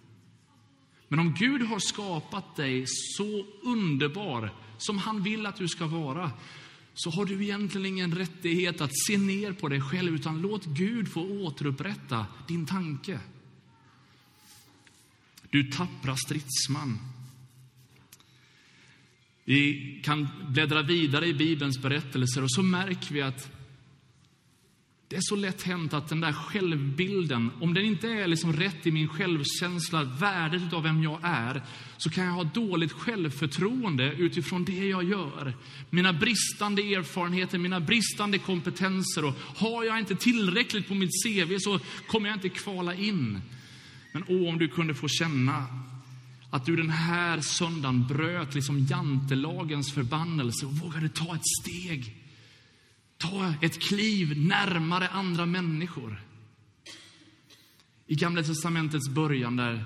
Men 1.09 1.19
om 1.19 1.35
Gud 1.35 1.63
har 1.63 1.79
skapat 1.79 2.57
dig 2.57 2.85
så 2.87 3.47
underbar 3.63 4.53
som 4.79 4.99
han 4.99 5.23
vill 5.23 5.47
att 5.47 5.57
du 5.57 5.69
ska 5.69 5.87
vara, 5.87 6.31
så 6.95 7.11
har 7.11 7.25
du 7.25 7.43
egentligen 7.43 7.87
ingen 7.87 8.15
rättighet 8.15 8.81
att 8.81 8.99
se 9.07 9.19
ner 9.19 9.53
på 9.53 9.69
dig 9.69 9.81
själv, 9.81 10.15
utan 10.15 10.41
låt 10.41 10.65
Gud 10.65 11.13
få 11.13 11.23
återupprätta 11.23 12.27
din 12.49 12.67
tanke. 12.67 13.21
Du 15.51 15.65
tappra 15.65 16.17
stridsman. 16.17 16.99
Vi 19.45 20.01
kan 20.05 20.29
bläddra 20.49 20.83
vidare 20.83 21.27
i 21.27 21.35
Bibelns 21.35 21.79
berättelser 21.79 22.43
och 22.43 22.51
så 22.51 22.63
märker 22.63 23.15
vi 23.15 23.23
att 23.23 23.51
det 25.09 25.17
är 25.17 25.21
så 25.23 25.37
lätt 25.37 25.63
hänt 25.63 25.95
att 25.95 26.09
den 26.09 26.21
där 26.21 26.33
självbilden, 26.33 27.51
om 27.61 27.75
den 27.75 27.85
inte 27.85 28.09
är 28.09 28.27
liksom 28.27 28.53
rätt 28.53 28.87
i 28.87 28.91
min 28.91 29.09
självkänsla, 29.09 30.03
värdet 30.03 30.73
av 30.73 30.83
vem 30.83 31.03
jag 31.03 31.19
är, 31.23 31.63
så 31.97 32.11
kan 32.11 32.25
jag 32.25 32.33
ha 32.33 32.45
dåligt 32.45 32.93
självförtroende 32.93 34.13
utifrån 34.13 34.65
det 34.65 34.87
jag 34.87 35.05
gör. 35.05 35.55
Mina 35.91 36.13
bristande 36.13 36.83
erfarenheter, 36.83 37.59
mina 37.59 37.81
bristande 37.81 38.39
kompetenser. 38.39 39.25
Och 39.25 39.35
har 39.57 39.85
jag 39.85 39.99
inte 39.99 40.15
tillräckligt 40.15 40.89
på 40.89 40.95
mitt 40.95 41.25
CV 41.25 41.57
så 41.59 41.81
kommer 42.07 42.29
jag 42.29 42.37
inte 42.37 42.49
kvala 42.49 42.95
in. 42.95 43.41
Men 44.13 44.25
åh, 44.29 44.49
om 44.49 44.59
du 44.59 44.69
kunde 44.69 44.95
få 44.95 45.09
känna 45.09 45.67
att 46.51 46.67
du 46.67 46.77
den 46.77 46.91
här 46.91 47.41
söndagen 47.41 48.07
bröt 48.07 48.55
liksom 48.55 48.87
jantelagens 48.91 49.93
förbannelse 49.93 50.67
och 50.67 50.73
vågade 50.73 51.09
ta 51.09 51.35
ett 51.35 51.47
steg 51.63 52.24
ta 53.31 53.55
ett 53.63 53.81
kliv 53.81 54.39
närmare 54.39 55.09
andra 55.09 55.47
människor. 55.47 56.23
I 58.07 58.15
Gamla 58.15 58.43
testamentets 58.43 59.09
början, 59.09 59.57
där 59.57 59.85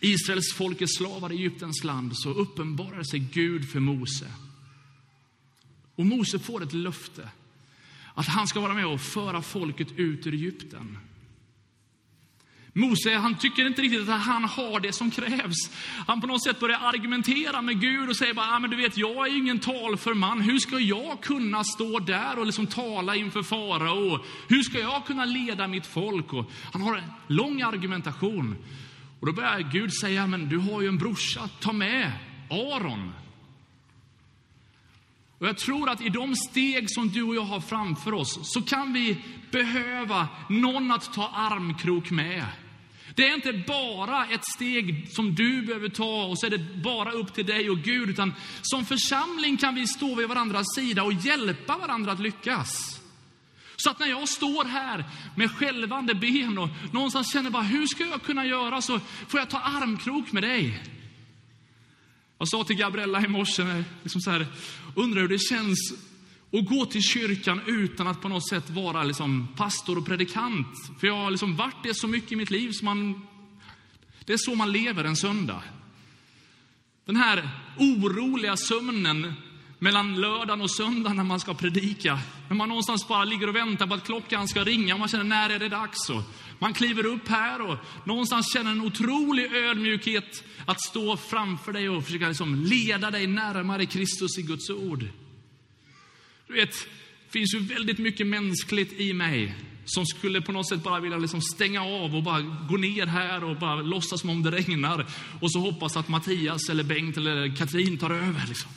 Israels 0.00 0.54
folk 0.54 0.80
är 0.80 0.86
slavar 0.86 1.32
i 1.32 1.36
Egyptens 1.36 1.84
land, 1.84 2.12
så 2.16 2.30
uppenbarar 2.30 3.02
sig 3.02 3.20
Gud 3.20 3.70
för 3.70 3.80
Mose. 3.80 4.30
Och 5.94 6.06
Mose 6.06 6.38
får 6.38 6.62
ett 6.62 6.72
löfte 6.72 7.28
att 8.14 8.26
han 8.26 8.46
ska 8.46 8.60
vara 8.60 8.74
med 8.74 8.86
och 8.86 9.00
föra 9.00 9.42
folket 9.42 9.92
ut 9.96 10.26
ur 10.26 10.34
Egypten. 10.34 10.98
Mose, 12.76 13.14
han 13.14 13.38
tycker 13.38 13.66
inte 13.66 13.82
riktigt 13.82 14.08
att 14.08 14.20
han 14.20 14.44
har 14.44 14.80
det 14.80 14.92
som 14.92 15.10
krävs. 15.10 15.70
Han 16.06 16.20
på 16.20 16.26
något 16.26 16.44
sätt 16.44 16.60
börjar 16.60 16.78
argumentera 16.78 17.62
med 17.62 17.80
Gud 17.80 18.08
och 18.08 18.16
säger 18.16 18.34
bara, 18.34 18.46
ah, 18.46 18.58
men 18.58 18.70
du 18.70 18.76
vet, 18.76 18.96
jag 18.96 19.28
är 19.28 19.36
ingen 19.36 19.58
talför 19.58 20.14
man. 20.14 20.40
Hur 20.40 20.58
ska 20.58 20.78
jag 20.78 21.20
kunna 21.20 21.64
stå 21.64 21.98
där 21.98 22.38
och 22.38 22.46
liksom 22.46 22.66
tala 22.66 23.16
inför 23.16 23.42
farao? 23.42 24.24
Hur 24.48 24.62
ska 24.62 24.80
jag 24.80 25.06
kunna 25.06 25.24
leda 25.24 25.68
mitt 25.68 25.86
folk? 25.86 26.32
Och 26.32 26.50
han 26.72 26.82
har 26.82 26.96
en 26.96 27.04
lång 27.26 27.62
argumentation. 27.62 28.56
Och 29.20 29.26
då 29.26 29.32
börjar 29.32 29.60
Gud 29.72 29.94
säga, 29.94 30.26
men 30.26 30.48
du 30.48 30.58
har 30.58 30.80
ju 30.80 30.88
en 30.88 30.98
brorsa, 30.98 31.48
ta 31.60 31.72
med 31.72 32.12
Aron. 32.50 33.12
Och 35.38 35.46
jag 35.46 35.58
tror 35.58 35.90
att 35.90 36.00
i 36.00 36.08
de 36.08 36.36
steg 36.36 36.90
som 36.90 37.08
du 37.08 37.22
och 37.22 37.36
jag 37.36 37.44
har 37.44 37.60
framför 37.60 38.14
oss 38.14 38.38
så 38.42 38.62
kan 38.62 38.92
vi 38.92 39.18
behöva 39.50 40.28
någon 40.48 40.90
att 40.90 41.12
ta 41.12 41.28
armkrok 41.28 42.10
med. 42.10 42.44
Det 43.14 43.28
är 43.28 43.34
inte 43.34 43.52
bara 43.52 44.26
ett 44.26 44.44
steg 44.54 45.08
som 45.10 45.34
du 45.34 45.62
behöver 45.62 45.88
ta 45.88 46.24
och 46.24 46.38
så 46.38 46.46
är 46.46 46.50
det 46.50 46.58
bara 46.82 47.12
upp 47.12 47.34
till 47.34 47.46
dig 47.46 47.70
och 47.70 47.78
Gud, 47.78 48.10
utan 48.10 48.34
som 48.62 48.84
församling 48.84 49.56
kan 49.56 49.74
vi 49.74 49.86
stå 49.86 50.14
vid 50.14 50.28
varandras 50.28 50.66
sida 50.74 51.02
och 51.02 51.12
hjälpa 51.12 51.76
varandra 51.76 52.12
att 52.12 52.20
lyckas. 52.20 53.00
Så 53.76 53.90
att 53.90 53.98
när 53.98 54.06
jag 54.06 54.28
står 54.28 54.64
här 54.64 55.04
med 55.36 55.50
skälvande 55.50 56.14
ben 56.14 56.58
och 56.58 56.68
någonstans 56.92 57.32
känner 57.32 57.50
bara, 57.50 57.62
hur 57.62 57.86
ska 57.86 58.06
jag 58.06 58.22
kunna 58.22 58.46
göra? 58.46 58.82
Så 58.82 59.00
får 59.28 59.40
jag 59.40 59.50
ta 59.50 59.58
armkrok 59.58 60.32
med 60.32 60.42
dig. 60.42 60.82
Jag 62.38 62.48
sa 62.48 62.64
till 62.64 62.76
Gabriella 62.76 63.24
i 63.24 63.28
morse, 63.28 63.84
liksom 64.02 64.20
så 64.20 64.30
här, 64.30 64.46
undrar 64.94 65.20
hur 65.20 65.28
det 65.28 65.38
känns 65.38 65.92
och 66.54 66.64
gå 66.64 66.86
till 66.86 67.02
kyrkan 67.02 67.60
utan 67.66 68.06
att 68.06 68.20
på 68.20 68.28
något 68.28 68.48
sätt 68.48 68.70
vara 68.70 69.04
liksom 69.04 69.48
pastor 69.56 69.98
och 69.98 70.06
predikant. 70.06 70.66
För 71.00 71.06
jag 71.06 71.16
har 71.16 71.30
liksom 71.30 71.56
varit 71.56 71.82
det 71.82 71.94
så 71.94 72.08
mycket 72.08 72.32
i 72.32 72.36
mitt 72.36 72.50
liv, 72.50 72.72
så 72.72 72.84
man, 72.84 73.26
det 74.24 74.32
är 74.32 74.36
så 74.36 74.54
man 74.54 74.72
lever 74.72 75.04
en 75.04 75.16
söndag. 75.16 75.62
Den 77.04 77.16
här 77.16 77.48
oroliga 77.78 78.56
sömnen 78.56 79.32
mellan 79.78 80.20
lördagen 80.20 80.60
och 80.60 80.70
söndagen 80.70 81.16
när 81.16 81.24
man 81.24 81.40
ska 81.40 81.54
predika. 81.54 82.18
När 82.48 82.56
man 82.56 82.68
någonstans 82.68 83.08
bara 83.08 83.24
ligger 83.24 83.48
och 83.48 83.56
väntar 83.56 83.86
på 83.86 83.94
att 83.94 84.04
klockan 84.04 84.48
ska 84.48 84.64
ringa 84.64 84.94
och 84.94 85.00
man 85.00 85.08
känner 85.08 85.24
när 85.24 85.50
är 85.50 85.58
det 85.58 85.68
dags? 85.68 86.10
Och 86.10 86.22
man 86.58 86.72
kliver 86.72 87.06
upp 87.06 87.28
här 87.28 87.60
och 87.60 87.76
någonstans 88.04 88.52
känner 88.52 88.70
en 88.70 88.80
otrolig 88.80 89.52
ödmjukhet 89.52 90.44
att 90.66 90.80
stå 90.80 91.16
framför 91.16 91.72
dig 91.72 91.88
och 91.88 92.04
försöka 92.04 92.28
liksom 92.28 92.64
leda 92.64 93.10
dig 93.10 93.26
närmare 93.26 93.86
Kristus 93.86 94.38
i 94.38 94.42
Guds 94.42 94.70
ord. 94.70 95.08
Du 96.54 96.60
vet, 96.60 96.72
det 97.26 97.38
finns 97.38 97.54
ju 97.54 97.58
väldigt 97.58 97.98
mycket 97.98 98.26
mänskligt 98.26 99.00
i 99.00 99.12
mig 99.12 99.54
som 99.84 100.06
skulle 100.06 100.40
på 100.40 100.52
något 100.52 100.68
sätt 100.68 100.82
bara 100.82 101.00
vilja 101.00 101.18
liksom 101.18 101.40
stänga 101.42 101.82
av 101.82 102.16
och 102.16 102.22
bara 102.22 102.40
gå 102.40 102.76
ner 102.76 103.06
här 103.06 103.44
och 103.44 103.58
bara 103.58 103.82
låtsas 103.82 104.20
som 104.20 104.30
om 104.30 104.42
det 104.42 104.50
regnar 104.50 105.06
och 105.40 105.52
så 105.52 105.58
hoppas 105.58 105.96
att 105.96 106.08
Mattias 106.08 106.68
eller 106.68 106.84
Bengt 106.84 107.16
eller 107.16 107.56
Katrin 107.56 107.98
tar 107.98 108.10
över. 108.10 108.46
Liksom. 108.48 108.70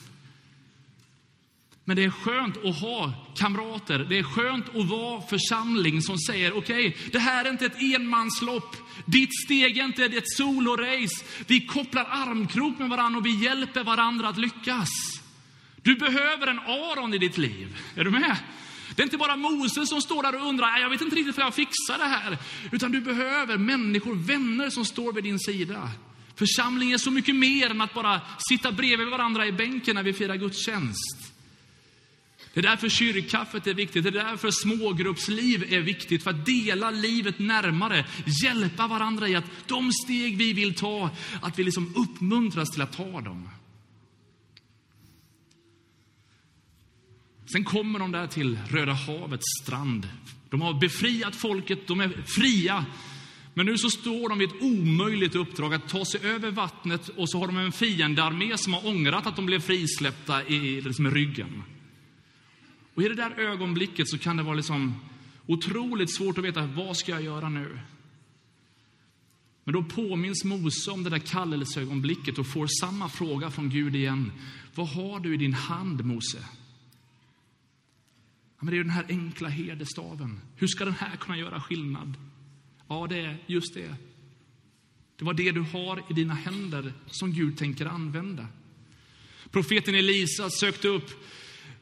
Men 1.85 1.95
det 1.95 2.03
är 2.03 2.09
skönt 2.09 2.65
att 2.65 2.79
ha 2.79 3.13
kamrater, 3.35 3.99
det 4.09 4.17
är 4.17 4.23
skönt 4.23 4.75
att 4.75 4.89
vara 4.89 5.21
församling 5.21 6.01
som 6.01 6.17
säger 6.17 6.57
okej, 6.57 6.87
okay, 6.87 7.09
det 7.11 7.19
här 7.19 7.45
är 7.45 7.49
inte 7.49 7.65
ett 7.65 7.81
enmanslopp. 7.81 8.75
Ditt 9.05 9.43
steg 9.45 9.77
är 9.77 9.83
inte 9.83 10.05
ett 10.05 10.31
solorace. 10.31 11.25
Vi 11.47 11.65
kopplar 11.65 12.07
armkrok 12.09 12.79
med 12.79 12.89
varandra 12.89 13.19
och 13.19 13.25
vi 13.25 13.43
hjälper 13.43 13.83
varandra 13.83 14.29
att 14.29 14.37
lyckas. 14.37 15.16
Du 15.87 15.95
behöver 15.95 16.47
en 16.47 16.59
Aron 16.59 17.13
i 17.13 17.17
ditt 17.17 17.37
liv. 17.37 17.77
Är 17.95 18.03
du 18.03 18.11
med? 18.11 18.37
Det 18.95 19.01
är 19.01 19.03
inte 19.03 19.17
bara 19.17 19.35
Moses 19.35 19.89
som 19.89 20.01
står 20.01 20.23
där 20.23 20.35
och 20.35 20.47
undrar, 20.47 20.79
jag 20.79 20.89
vet 20.89 21.01
inte 21.01 21.15
riktigt 21.15 21.37
hur 21.37 21.43
jag 21.43 21.55
fixar 21.55 21.97
det 21.97 22.05
här. 22.05 22.37
Utan 22.71 22.91
du 22.91 23.01
behöver 23.01 23.57
människor, 23.57 24.15
vänner 24.15 24.69
som 24.69 24.85
står 24.85 25.13
vid 25.13 25.23
din 25.23 25.39
sida. 25.39 25.89
Församling 26.35 26.91
är 26.91 26.97
så 26.97 27.11
mycket 27.11 27.35
mer 27.35 27.69
än 27.69 27.81
att 27.81 27.93
bara 27.93 28.21
sitta 28.49 28.71
bredvid 28.71 29.07
varandra 29.07 29.47
i 29.47 29.51
bänken 29.51 29.95
när 29.95 30.03
vi 30.03 30.13
firar 30.13 30.35
gudstjänst. 30.35 31.33
Det 32.53 32.59
är 32.59 32.63
därför 32.63 32.89
kyrkkaffet 32.89 33.67
är 33.67 33.73
viktigt, 33.73 34.03
det 34.03 34.09
är 34.09 34.23
därför 34.23 34.51
smågruppsliv 34.51 35.73
är 35.73 35.79
viktigt. 35.79 36.23
För 36.23 36.29
att 36.29 36.45
dela 36.45 36.91
livet 36.91 37.39
närmare, 37.39 38.05
hjälpa 38.43 38.87
varandra 38.87 39.27
i 39.27 39.35
att 39.35 39.67
de 39.67 39.91
steg 39.91 40.37
vi 40.37 40.53
vill 40.53 40.73
ta, 40.73 41.09
att 41.41 41.59
vi 41.59 41.63
liksom 41.63 41.93
uppmuntras 41.95 42.69
till 42.69 42.81
att 42.81 42.97
ta 42.97 43.21
dem. 43.21 43.49
Sen 47.51 47.63
kommer 47.63 47.99
de 47.99 48.11
där 48.11 48.27
till 48.27 48.59
Röda 48.69 48.93
havets 48.93 49.45
strand. 49.63 50.07
De 50.49 50.61
har 50.61 50.73
befriat 50.73 51.35
folket, 51.35 51.87
de 51.87 51.99
är 51.99 52.23
fria. 52.25 52.85
Men 53.53 53.65
nu 53.65 53.77
så 53.77 53.89
står 53.89 54.29
de 54.29 54.39
vid 54.39 54.49
ett 54.49 54.61
omöjligt 54.61 55.35
uppdrag 55.35 55.73
att 55.73 55.89
ta 55.89 56.05
sig 56.05 56.21
över 56.23 56.51
vattnet 56.51 57.09
och 57.09 57.29
så 57.29 57.39
har 57.39 57.47
de 57.47 57.57
en 57.57 57.71
fiendearmé 57.71 58.57
som 58.57 58.73
har 58.73 58.87
ångrat 58.87 59.27
att 59.27 59.35
de 59.35 59.45
blev 59.45 59.59
frisläppta 59.59 60.43
i 60.43 60.81
liksom, 60.81 61.11
ryggen. 61.11 61.63
Och 62.93 63.03
i 63.03 63.07
det 63.07 63.15
där 63.15 63.39
ögonblicket 63.39 64.09
så 64.09 64.17
kan 64.17 64.37
det 64.37 64.43
vara 64.43 64.55
liksom 64.55 64.95
otroligt 65.45 66.15
svårt 66.15 66.37
att 66.37 66.43
veta 66.43 66.65
vad 66.65 66.97
ska 66.97 67.11
jag 67.11 67.21
göra 67.21 67.49
nu? 67.49 67.79
Men 69.63 69.73
då 69.73 69.83
påminns 69.83 70.43
Mose 70.43 70.91
om 70.91 71.03
det 71.03 71.09
där 71.09 71.19
kallelseögonblicket 71.19 72.37
och 72.37 72.47
får 72.47 72.67
samma 72.81 73.09
fråga 73.09 73.51
från 73.51 73.69
Gud 73.69 73.95
igen. 73.95 74.31
Vad 74.75 74.87
har 74.87 75.19
du 75.19 75.33
i 75.33 75.37
din 75.37 75.53
hand, 75.53 76.05
Mose? 76.05 76.37
Ja, 78.59 78.65
men 78.65 78.73
det 78.73 78.79
är 78.79 78.83
den 78.83 78.89
här 78.89 79.05
enkla 79.09 79.49
herdestaven. 79.49 80.41
Hur 80.55 80.67
ska 80.67 80.85
den 80.85 80.93
här 80.93 81.15
kunna 81.15 81.37
göra 81.37 81.61
skillnad? 81.61 82.13
Ja, 82.87 83.07
det 83.09 83.19
är 83.19 83.37
just 83.47 83.73
det. 83.73 83.95
Det 85.17 85.25
var 85.25 85.33
det 85.33 85.51
du 85.51 85.61
har 85.61 86.03
i 86.09 86.13
dina 86.13 86.33
händer 86.33 86.93
som 87.07 87.33
Gud 87.33 87.57
tänker 87.57 87.85
använda. 87.85 88.47
Profeten 89.51 89.95
Elisa 89.95 90.49
sökte 90.49 90.87
upp, 90.87 91.25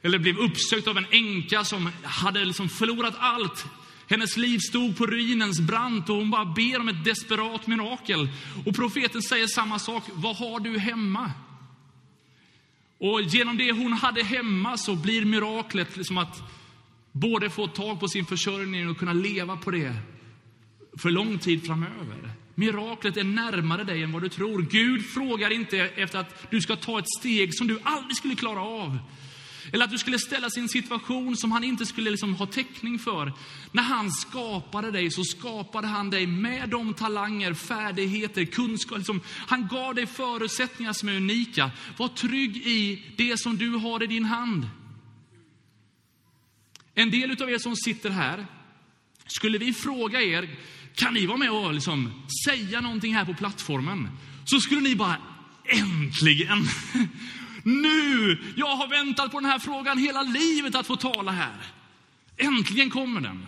eller 0.02 0.20
blev 0.20 0.38
uppsökt 0.38 0.88
av 0.88 0.98
en 0.98 1.06
änka 1.12 1.64
som 1.64 1.90
hade 2.04 2.46
liksom 2.46 2.70
förlorat 2.70 3.16
allt. 3.20 3.66
Hennes 4.08 4.38
liv 4.38 4.60
stod 4.60 4.98
på 4.98 5.06
ruinens 5.06 5.60
brant 5.60 6.10
och 6.10 6.16
hon 6.16 6.32
bara 6.32 6.46
ber 6.46 6.80
om 6.80 6.88
ett 6.88 7.04
desperat 7.04 7.68
mirakel. 7.68 8.30
Och 8.66 8.76
profeten 8.76 9.22
säger 9.22 9.48
samma 9.48 9.80
sak. 9.80 10.04
Vad 10.14 10.36
har 10.36 10.60
du 10.60 10.80
hemma? 10.80 11.32
Och 12.98 13.22
genom 13.22 13.58
det 13.58 13.72
hon 13.72 13.94
hade 13.94 14.24
hemma 14.24 14.78
så 14.78 14.96
blir 14.96 15.26
miraklet 15.26 15.98
liksom 15.98 16.18
att 16.18 16.42
både 17.15 17.49
få 17.49 17.67
tag 17.67 17.99
på 17.99 18.08
sin 18.08 18.25
försörjning 18.25 18.89
och 18.89 18.97
kunna 18.97 19.13
leva 19.13 19.58
på 19.58 19.71
det 19.71 19.93
för 20.97 21.10
lång 21.10 21.39
tid 21.39 21.65
framöver. 21.65 22.32
Miraklet 22.56 23.17
är 23.17 23.23
närmare 23.23 23.84
dig 23.84 24.04
än 24.04 24.12
vad 24.12 24.21
du 24.21 24.30
tror. 24.30 24.62
Gud 24.62 25.06
frågar 25.06 25.49
inte 25.49 25.78
efter 25.78 26.19
att 26.19 26.51
du 26.51 26.62
ska 26.62 26.75
ta 26.75 26.99
ett 26.99 27.10
steg 27.19 27.56
som 27.56 27.67
du 27.67 27.80
aldrig 27.84 28.17
skulle 28.17 28.36
klara 28.36 28.62
av. 28.62 28.97
Eller 29.73 29.86
att 29.86 29.91
du 29.91 29.97
skulle 29.97 30.19
ställas 30.19 30.58
i 30.58 30.60
en 30.60 30.69
situation 30.69 31.38
som 31.38 31.51
han 31.51 31.63
inte 31.63 31.86
skulle 31.86 32.10
liksom 32.10 32.36
ha 32.36 32.45
täckning 32.45 32.99
för. 32.99 33.34
När 33.71 33.84
han 33.84 34.12
skapade 34.12 34.91
dig 34.91 35.12
så 35.12 35.23
skapade 35.23 35.88
han 35.88 36.10
dig 36.10 36.28
med 36.28 36.69
de 36.69 36.93
talanger, 36.93 37.54
färdigheter, 37.54 38.45
kunskap. 38.45 38.97
Liksom, 38.97 39.21
han 39.47 39.67
gav 39.67 39.95
dig 39.95 40.06
förutsättningar 40.06 40.93
som 40.93 41.10
är 41.10 41.15
unika. 41.17 41.71
Var 41.97 42.08
trygg 42.08 42.58
i 42.58 43.04
det 43.15 43.39
som 43.39 43.58
du 43.58 43.69
har 43.69 44.04
i 44.04 44.08
din 44.08 44.25
hand. 44.25 44.67
En 46.96 47.12
del 47.12 47.42
av 47.42 47.50
er 47.50 47.58
som 47.58 47.76
sitter 47.76 48.10
här, 48.10 48.46
skulle 49.28 49.58
vi 49.58 49.74
fråga 49.74 50.22
er, 50.22 50.50
kan 50.96 51.14
ni 51.14 51.26
vara 51.26 51.38
med 51.38 51.52
och 51.52 51.74
liksom 51.74 52.24
säga 52.46 52.82
någonting 52.82 53.16
här 53.16 53.26
på 53.26 53.34
plattformen? 53.34 54.10
Så 54.46 54.60
skulle 54.60 54.82
ni 54.82 54.96
bara, 54.96 55.18
äntligen! 55.66 56.68
Nu! 57.68 58.38
Jag 58.56 58.76
har 58.76 58.88
väntat 58.88 59.32
på 59.32 59.40
den 59.40 59.50
här 59.50 59.60
frågan 59.60 59.98
hela 59.98 60.22
livet 60.22 60.76
att 60.76 60.88
få 60.88 60.96
tala 60.96 61.32
här. 61.32 61.56
Äntligen 62.38 62.90
kommer 62.90 63.22
den. 63.22 63.48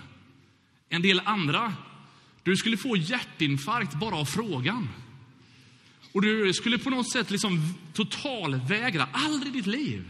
En 0.89 1.01
del 1.01 1.21
andra, 1.25 1.73
du 2.43 2.55
skulle 2.55 2.77
få 2.77 2.97
hjärtinfarkt 2.97 3.93
bara 3.93 4.15
av 4.15 4.25
frågan. 4.25 4.89
Och 6.11 6.21
du 6.21 6.53
skulle 6.53 6.77
på 6.77 6.89
något 6.89 7.11
sätt 7.11 7.31
liksom 7.31 7.73
totalvägra, 7.93 9.07
aldrig 9.11 9.55
i 9.55 9.57
ditt 9.57 9.67
liv. 9.67 10.07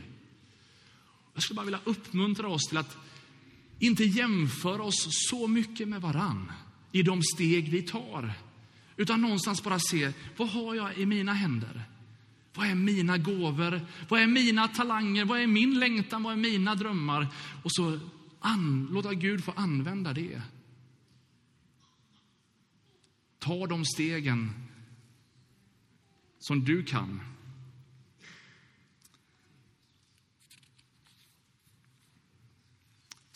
Jag 1.34 1.43
skulle 1.43 1.56
bara 1.56 1.65
vilja 1.65 1.80
uppmuntra 1.84 2.47
oss 2.47 2.67
till 2.67 2.78
att 2.78 2.97
inte 3.79 4.03
jämföra 4.03 4.83
oss 4.83 5.07
så 5.29 5.47
mycket 5.47 5.87
med 5.87 6.01
varann 6.01 6.51
i 6.91 7.03
de 7.03 7.23
steg 7.23 7.69
vi 7.69 7.81
tar. 7.81 8.33
Utan 8.95 9.21
någonstans 9.21 9.63
bara 9.63 9.79
se, 9.79 10.13
vad 10.37 10.49
har 10.49 10.75
jag 10.75 10.97
i 10.97 11.05
mina 11.05 11.33
händer? 11.33 11.83
Vad 12.53 12.67
är 12.67 12.75
mina 12.75 13.17
gåvor? 13.17 13.81
Vad 14.09 14.21
är 14.21 14.27
mina 14.27 14.67
talanger? 14.67 15.25
Vad 15.25 15.39
är 15.39 15.47
min 15.47 15.79
längtan? 15.79 16.23
Vad 16.23 16.33
är 16.33 16.37
mina 16.37 16.75
drömmar? 16.75 17.27
Och 17.63 17.71
så 17.73 17.99
an, 18.39 18.89
låta 18.91 19.13
Gud 19.13 19.43
få 19.43 19.51
använda 19.51 20.13
det. 20.13 20.41
Ta 23.39 23.67
de 23.67 23.85
stegen 23.85 24.53
som 26.39 26.65
du 26.65 26.83
kan. 26.83 27.21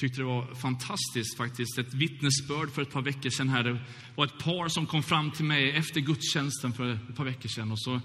Tyckte 0.01 0.21
det 0.21 0.25
var 0.25 0.55
fantastiskt 0.55 1.37
faktiskt. 1.37 1.77
Ett 1.77 1.93
vittnesbörd 1.93 2.71
för 2.71 2.81
ett 2.81 2.91
par 2.91 3.01
veckor 3.01 3.29
sedan 3.29 3.49
här. 3.49 3.63
Det 3.63 3.79
var 4.15 4.25
ett 4.25 4.37
par 4.37 4.67
som 4.67 4.85
kom 4.85 5.03
fram 5.03 5.31
till 5.31 5.45
mig 5.45 5.71
efter 5.71 5.99
gudstjänsten 5.99 6.73
för 6.73 6.93
ett 6.93 7.15
par 7.15 7.25
veckor 7.25 7.49
sedan. 7.49 7.71
Och 7.71 7.79
så, 7.79 8.01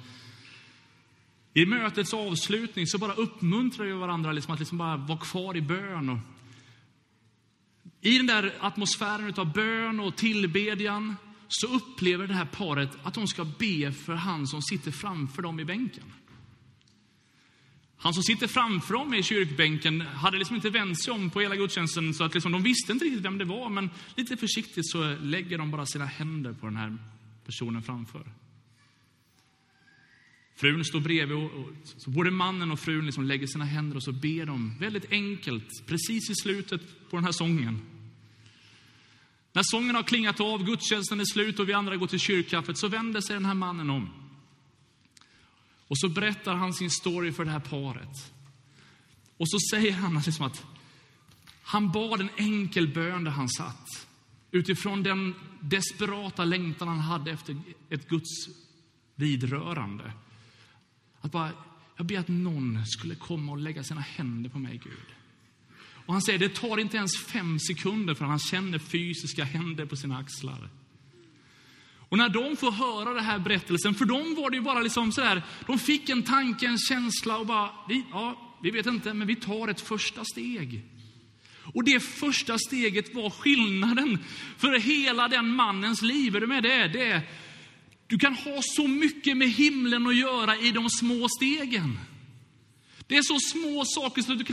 I 1.54 1.66
mötets 1.66 2.14
avslutning 2.14 2.86
så 2.86 2.98
bara 2.98 3.12
uppmuntrade 3.12 3.92
vi 3.92 3.96
varandra 3.96 4.32
liksom 4.32 4.54
att 4.54 4.58
liksom 4.58 4.78
bara 4.78 4.96
vara 4.96 5.18
kvar 5.18 5.56
i 5.56 5.60
bön. 5.60 6.08
Och 6.08 6.18
I 8.00 8.16
den 8.16 8.26
där 8.26 8.54
atmosfären 8.60 9.34
av 9.36 9.52
bön 9.52 10.00
och 10.00 10.16
tillbedjan 10.16 11.16
så 11.48 11.66
upplever 11.66 12.26
det 12.26 12.34
här 12.34 12.46
paret 12.46 12.90
att 13.02 13.14
de 13.14 13.26
ska 13.26 13.44
be 13.44 13.92
för 13.92 14.14
han 14.14 14.46
som 14.46 14.62
sitter 14.62 14.90
framför 14.90 15.42
dem 15.42 15.60
i 15.60 15.64
bänken. 15.64 16.04
Han 17.98 18.14
som 18.14 18.22
sitter 18.22 18.46
framför 18.46 18.94
dem 18.94 19.14
i 19.14 19.22
kyrkbänken 19.22 20.00
hade 20.00 20.38
liksom 20.38 20.56
inte 20.56 20.70
vänt 20.70 21.02
sig 21.02 21.12
om 21.12 21.30
på 21.30 21.40
hela 21.40 21.56
gudstjänsten, 21.56 22.14
så 22.14 22.24
att 22.24 22.34
liksom, 22.34 22.52
de 22.52 22.62
visste 22.62 22.92
inte 22.92 23.04
riktigt 23.04 23.24
vem 23.24 23.38
det 23.38 23.44
var, 23.44 23.68
men 23.68 23.90
lite 24.16 24.36
försiktigt 24.36 24.90
så 24.90 25.16
lägger 25.22 25.58
de 25.58 25.70
bara 25.70 25.86
sina 25.86 26.06
händer 26.06 26.52
på 26.52 26.66
den 26.66 26.76
här 26.76 26.98
personen 27.44 27.82
framför. 27.82 28.24
Frun 30.56 30.84
står 30.84 31.00
bredvid 31.00 31.36
och, 31.36 31.44
och 31.44 31.70
så 31.84 32.10
både 32.10 32.30
mannen 32.30 32.70
och 32.70 32.80
frun 32.80 33.06
liksom 33.06 33.24
lägger 33.24 33.46
sina 33.46 33.64
händer 33.64 33.96
och 33.96 34.02
så 34.02 34.12
ber 34.12 34.46
de 34.46 34.78
väldigt 34.78 35.12
enkelt, 35.12 35.86
precis 35.86 36.30
i 36.30 36.34
slutet 36.34 37.10
på 37.10 37.16
den 37.16 37.24
här 37.24 37.32
sången. 37.32 37.82
När 39.52 39.62
sången 39.64 39.94
har 39.94 40.02
klingat 40.02 40.40
av, 40.40 40.64
gudstjänsten 40.64 41.20
är 41.20 41.24
slut 41.24 41.58
och 41.58 41.68
vi 41.68 41.72
andra 41.72 41.96
går 41.96 42.06
till 42.06 42.18
kyrkkaffet, 42.18 42.78
så 42.78 42.88
vänder 42.88 43.20
sig 43.20 43.34
den 43.34 43.44
här 43.44 43.54
mannen 43.54 43.90
om. 43.90 44.25
Och 45.88 45.98
så 45.98 46.08
berättar 46.08 46.54
han 46.54 46.74
sin 46.74 46.90
story 46.90 47.32
för 47.32 47.44
det 47.44 47.50
här 47.50 47.60
paret. 47.60 48.32
Och 49.36 49.50
så 49.50 49.58
säger 49.70 49.92
han 49.92 50.22
liksom 50.26 50.46
att 50.46 50.64
han 51.62 51.92
bad 51.92 52.20
en 52.20 52.30
enkel 52.36 52.88
bön 52.88 53.24
där 53.24 53.30
han 53.30 53.48
satt. 53.48 54.06
Utifrån 54.50 55.02
den 55.02 55.34
desperata 55.60 56.44
längtan 56.44 56.88
han 56.88 56.98
hade 56.98 57.30
efter 57.30 57.56
ett 57.90 58.08
Guds 58.08 58.48
vidrörande. 59.14 60.12
Att 61.20 61.32
bara, 61.32 61.50
jag 61.96 62.06
ber 62.06 62.18
att 62.18 62.28
någon 62.28 62.86
skulle 62.86 63.14
komma 63.14 63.52
och 63.52 63.58
lägga 63.58 63.84
sina 63.84 64.00
händer 64.00 64.50
på 64.50 64.58
mig, 64.58 64.80
Gud. 64.84 65.06
Och 66.06 66.12
han 66.12 66.22
säger, 66.22 66.38
det 66.38 66.54
tar 66.54 66.78
inte 66.78 66.96
ens 66.96 67.18
fem 67.18 67.58
sekunder 67.58 68.14
för 68.14 68.24
han 68.24 68.38
känner 68.38 68.78
fysiska 68.78 69.44
händer 69.44 69.86
på 69.86 69.96
sina 69.96 70.18
axlar. 70.18 70.70
Och 72.08 72.18
när 72.18 72.28
de 72.28 72.56
får 72.56 72.70
höra 72.70 73.14
den 73.14 73.24
här 73.24 73.38
berättelsen, 73.38 73.94
för 73.94 74.04
dem 74.04 74.34
var 74.34 74.50
det 74.50 74.56
ju 74.56 74.62
bara 74.62 74.80
liksom 74.80 75.12
sådär, 75.12 75.42
de 75.66 75.78
fick 75.78 76.08
en 76.08 76.22
tanke, 76.22 76.66
en 76.66 76.78
känsla 76.78 77.36
och 77.38 77.46
bara, 77.46 77.70
vi, 77.88 78.04
ja, 78.10 78.56
vi 78.62 78.70
vet 78.70 78.86
inte, 78.86 79.14
men 79.14 79.26
vi 79.26 79.36
tar 79.36 79.68
ett 79.68 79.80
första 79.80 80.24
steg. 80.24 80.82
Och 81.74 81.84
det 81.84 82.00
första 82.00 82.58
steget 82.58 83.14
var 83.14 83.30
skillnaden 83.30 84.18
för 84.58 84.78
hela 84.78 85.28
den 85.28 85.48
mannens 85.48 86.02
liv. 86.02 86.36
Är 86.36 86.40
du 86.40 86.46
med 86.46 86.62
det? 86.62 86.88
det 86.88 87.22
du 88.06 88.18
kan 88.18 88.34
ha 88.34 88.60
så 88.62 88.88
mycket 88.88 89.36
med 89.36 89.48
himlen 89.48 90.06
att 90.06 90.16
göra 90.16 90.56
i 90.56 90.70
de 90.70 90.90
små 90.90 91.28
stegen. 91.28 91.98
Det 93.06 93.16
är 93.16 93.22
så 93.22 93.38
små 93.38 93.84
saker 93.84 94.22
så 94.22 94.32
att 94.32 94.38
du 94.38 94.44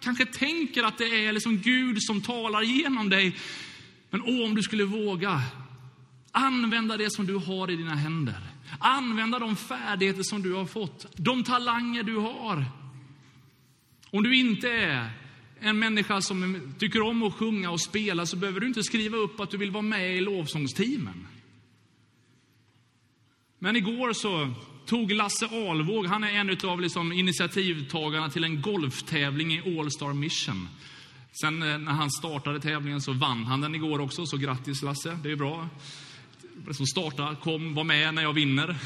kanske 0.00 0.26
tänker 0.26 0.82
att 0.82 0.98
det 0.98 1.26
är 1.26 1.32
liksom 1.32 1.58
Gud 1.58 2.02
som 2.02 2.20
talar 2.20 2.62
genom 2.62 3.08
dig. 3.08 3.36
Men 4.10 4.22
åh, 4.22 4.44
om 4.44 4.54
du 4.54 4.62
skulle 4.62 4.84
våga 4.84 5.42
Använda 6.32 6.96
det 6.96 7.10
som 7.10 7.26
du 7.26 7.36
har 7.36 7.70
i 7.70 7.76
dina 7.76 7.94
händer. 7.94 8.40
Använda 8.78 9.38
de 9.38 9.56
färdigheter 9.56 10.22
som 10.22 10.42
du 10.42 10.52
har 10.52 10.66
fått, 10.66 11.06
de 11.16 11.44
talanger 11.44 12.02
du 12.02 12.16
har. 12.16 12.64
Om 14.10 14.22
du 14.22 14.36
inte 14.36 14.70
är 14.70 15.10
en 15.60 15.78
människa 15.78 16.20
som 16.20 16.72
tycker 16.78 17.02
om 17.02 17.22
att 17.22 17.34
sjunga 17.34 17.70
och 17.70 17.80
spela 17.80 18.26
så 18.26 18.36
behöver 18.36 18.60
du 18.60 18.66
inte 18.66 18.82
skriva 18.82 19.16
upp 19.16 19.40
att 19.40 19.50
du 19.50 19.56
vill 19.56 19.70
vara 19.70 19.82
med 19.82 20.16
i 20.16 20.20
lovsångsteamen. 20.20 21.26
Men 23.58 23.76
igår 23.76 24.12
så 24.12 24.54
tog 24.86 25.12
Lasse 25.12 25.46
Alvåg, 25.46 26.06
han 26.06 26.24
är 26.24 26.30
en 26.30 26.70
av 26.70 26.80
liksom 26.80 27.12
initiativtagarna 27.12 28.30
till 28.30 28.44
en 28.44 28.62
golftävling 28.62 29.52
i 29.52 29.78
All 29.78 29.90
Star 29.90 30.12
Mission. 30.12 30.68
Sen 31.40 31.62
eh, 31.62 31.78
när 31.78 31.92
han 31.92 32.10
startade 32.10 32.60
tävlingen 32.60 33.00
så 33.00 33.12
vann 33.12 33.44
han 33.44 33.60
den 33.60 33.74
igår 33.74 33.98
också, 33.98 34.26
så 34.26 34.36
grattis 34.36 34.82
Lasse, 34.82 35.18
det 35.22 35.30
är 35.30 35.36
bra 35.36 35.68
som 36.72 36.86
startar, 36.86 37.34
kom, 37.34 37.74
var 37.74 37.84
med 37.84 38.14
när 38.14 38.22
jag 38.22 38.32
vinner. 38.32 38.76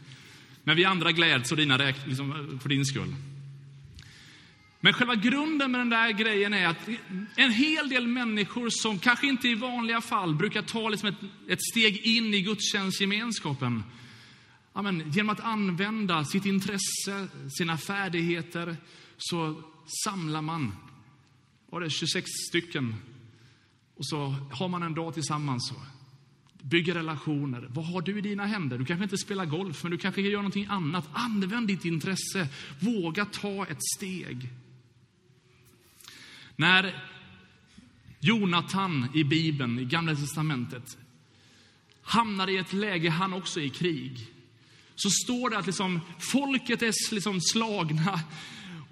Men 0.64 0.76
vi 0.76 0.84
andra 0.84 1.12
gläds 1.12 1.50
dina 1.50 1.76
liksom, 1.76 2.58
för 2.62 2.68
din 2.68 2.84
skull. 2.84 3.14
Men 4.84 4.92
själva 4.92 5.14
grunden 5.14 5.70
med 5.70 5.80
den 5.80 5.90
där 5.90 6.10
grejen 6.10 6.54
är 6.54 6.66
att 6.66 6.88
en 7.36 7.50
hel 7.50 7.88
del 7.88 8.06
människor 8.06 8.68
som 8.70 8.98
kanske 8.98 9.26
inte 9.26 9.48
i 9.48 9.54
vanliga 9.54 10.00
fall 10.00 10.34
brukar 10.34 10.62
ta 10.62 10.88
liksom 10.88 11.08
ett, 11.08 11.48
ett 11.48 11.62
steg 11.62 11.96
in 11.96 12.34
i 12.34 12.40
gudstjänstgemenskapen, 12.40 13.84
ja, 14.72 14.82
men, 14.82 15.10
genom 15.10 15.30
att 15.30 15.40
använda 15.40 16.24
sitt 16.24 16.46
intresse, 16.46 17.28
sina 17.58 17.78
färdigheter, 17.78 18.76
så 19.18 19.62
samlar 20.04 20.42
man, 20.42 20.72
var 21.70 21.80
det 21.80 21.90
26 21.90 22.26
stycken, 22.48 22.94
och 23.96 24.06
så 24.06 24.34
har 24.52 24.68
man 24.68 24.82
en 24.82 24.94
dag 24.94 25.14
tillsammans. 25.14 25.72
Så 26.62 26.68
bygga 26.68 26.94
relationer. 26.94 27.66
Vad 27.70 27.86
har 27.86 28.02
du 28.02 28.18
i 28.18 28.20
dina 28.20 28.46
händer? 28.46 28.78
Du 28.78 28.84
kanske 28.84 29.04
inte 29.04 29.18
spelar 29.18 29.46
golf, 29.46 29.82
men 29.82 29.92
du 29.92 29.98
kanske 29.98 30.20
gör 30.20 30.36
någonting 30.36 30.66
annat. 30.70 31.08
Använd 31.12 31.66
ditt 31.66 31.84
intresse. 31.84 32.48
Våga 32.80 33.24
ta 33.24 33.66
ett 33.66 33.84
steg. 33.96 34.48
När 36.56 37.04
Jonatan 38.20 39.08
i 39.14 39.24
Bibeln, 39.24 39.78
i 39.78 39.84
Gamla 39.84 40.14
Testamentet, 40.14 40.98
hamnar 42.02 42.50
i 42.50 42.56
ett 42.56 42.72
läge 42.72 43.10
han 43.10 43.32
också 43.32 43.60
är 43.60 43.64
i 43.64 43.70
krig, 43.70 44.26
så 44.94 45.10
står 45.10 45.50
det 45.50 45.58
att 45.58 45.66
liksom, 45.66 46.00
folket 46.18 46.82
är 46.82 47.14
liksom 47.14 47.40
slagna. 47.40 48.20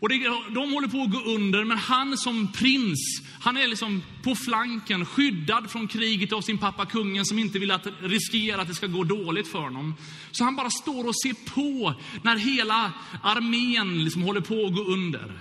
Och 0.01 0.09
det, 0.09 0.19
de 0.55 0.73
håller 0.73 0.89
på 0.89 1.03
att 1.03 1.11
gå 1.11 1.31
under, 1.31 1.65
men 1.65 1.79
han 1.79 2.19
som 2.19 2.53
prins, 2.53 3.23
han 3.41 3.57
är 3.57 3.69
liksom 3.69 4.03
på 4.23 4.35
flanken, 4.35 5.07
skyddad 5.07 5.71
från 5.71 5.89
kriget 5.89 6.33
av 6.33 6.41
sin 6.41 6.59
pappa 6.59 6.87
kungen 6.87 7.25
som 7.25 7.39
inte 7.39 7.59
vill 7.59 7.71
att, 7.71 7.87
riskera 8.01 8.61
att 8.63 8.69
det 8.69 8.75
ska 8.75 8.87
gå 8.87 9.05
dåligt 9.05 9.49
för 9.49 9.59
honom. 9.59 9.95
Så 10.31 10.45
han 10.45 10.57
bara 10.57 10.71
står 10.71 11.09
och 11.09 11.15
ser 11.23 11.55
på 11.55 11.95
när 12.23 12.37
hela 12.37 12.93
armén 13.23 14.05
liksom 14.05 14.23
håller 14.23 14.41
på 14.41 14.67
att 14.67 14.75
gå 14.75 14.85
under. 14.85 15.41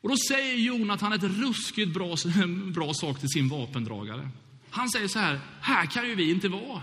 Och 0.00 0.08
då 0.08 0.16
säger 0.16 0.56
Jonathan 0.56 1.12
ett 1.12 1.22
ruskigt 1.22 1.94
bra, 1.94 2.16
bra 2.74 2.94
sak 2.94 3.20
till 3.20 3.28
sin 3.28 3.48
vapendragare. 3.48 4.28
Han 4.70 4.88
säger 4.90 5.08
så 5.08 5.18
här, 5.18 5.40
här 5.60 5.86
kan 5.86 6.08
ju 6.08 6.14
vi 6.14 6.30
inte 6.30 6.48
vara. 6.48 6.82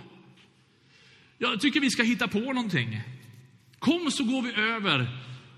Jag 1.38 1.62
tycker 1.62 1.80
vi 1.80 1.90
ska 1.90 2.04
hitta 2.04 2.28
på 2.28 2.40
någonting. 2.40 3.02
Kom 3.80 4.12
så 4.12 4.24
går 4.24 4.42
vi 4.42 4.54
över 4.54 5.08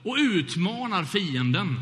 och 0.05 0.15
utmanar 0.19 1.03
fienden. 1.03 1.81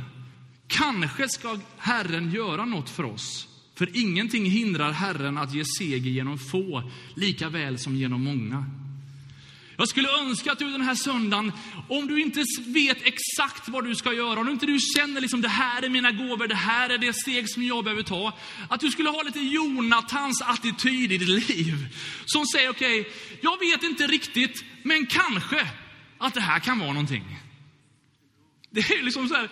Kanske 0.68 1.30
ska 1.30 1.60
Herren 1.78 2.32
göra 2.32 2.66
något 2.66 2.90
för 2.90 3.04
oss. 3.04 3.48
För 3.76 3.98
ingenting 3.98 4.46
hindrar 4.46 4.92
Herren 4.92 5.38
att 5.38 5.54
ge 5.54 5.64
seger 5.66 6.12
genom 6.12 6.40
få, 6.40 6.92
lika 7.16 7.50
väl 7.50 7.80
som 7.80 7.96
genom 7.96 8.24
många. 8.24 8.66
Jag 9.78 9.88
skulle 9.88 10.08
önska 10.20 10.52
att 10.52 10.60
du 10.60 10.72
den 10.72 10.82
här 10.82 10.96
söndagen, 10.96 11.52
om 11.90 12.08
du 12.08 12.22
inte 12.22 12.44
vet 12.66 12.98
exakt 13.06 13.68
vad 13.68 13.86
du 13.86 13.96
ska 13.96 14.14
göra, 14.14 14.40
om 14.40 14.46
du 14.46 14.52
inte 14.52 14.66
du 14.66 14.80
känner 14.98 15.22
liksom 15.22 15.42
det 15.42 15.48
här 15.48 15.82
är 15.82 15.90
mina 15.90 16.12
gåvor, 16.12 16.48
det 16.48 16.56
här 16.56 16.90
är 16.90 16.98
det 16.98 17.14
steg 17.14 17.50
som 17.50 17.64
jag 17.64 17.84
behöver 17.84 18.04
ta. 18.04 18.34
Att 18.70 18.80
du 18.80 18.92
skulle 18.92 19.10
ha 19.10 19.22
lite 19.22 19.40
Jonatans 19.40 20.42
attityd 20.42 21.12
i 21.12 21.18
ditt 21.18 21.50
liv. 21.50 21.88
Som 22.26 22.46
säger, 22.46 22.70
okej, 22.70 23.02
okay, 23.02 23.14
jag 23.42 23.60
vet 23.60 23.84
inte 23.84 24.08
riktigt, 24.08 24.64
men 24.84 25.06
kanske 25.06 25.68
att 26.18 26.34
det 26.34 26.42
här 26.42 26.60
kan 26.60 26.80
vara 26.80 26.94
någonting. 26.94 27.43
Det 28.74 28.80
är 28.80 29.04
liksom 29.04 29.28
så 29.28 29.36
här, 29.36 29.50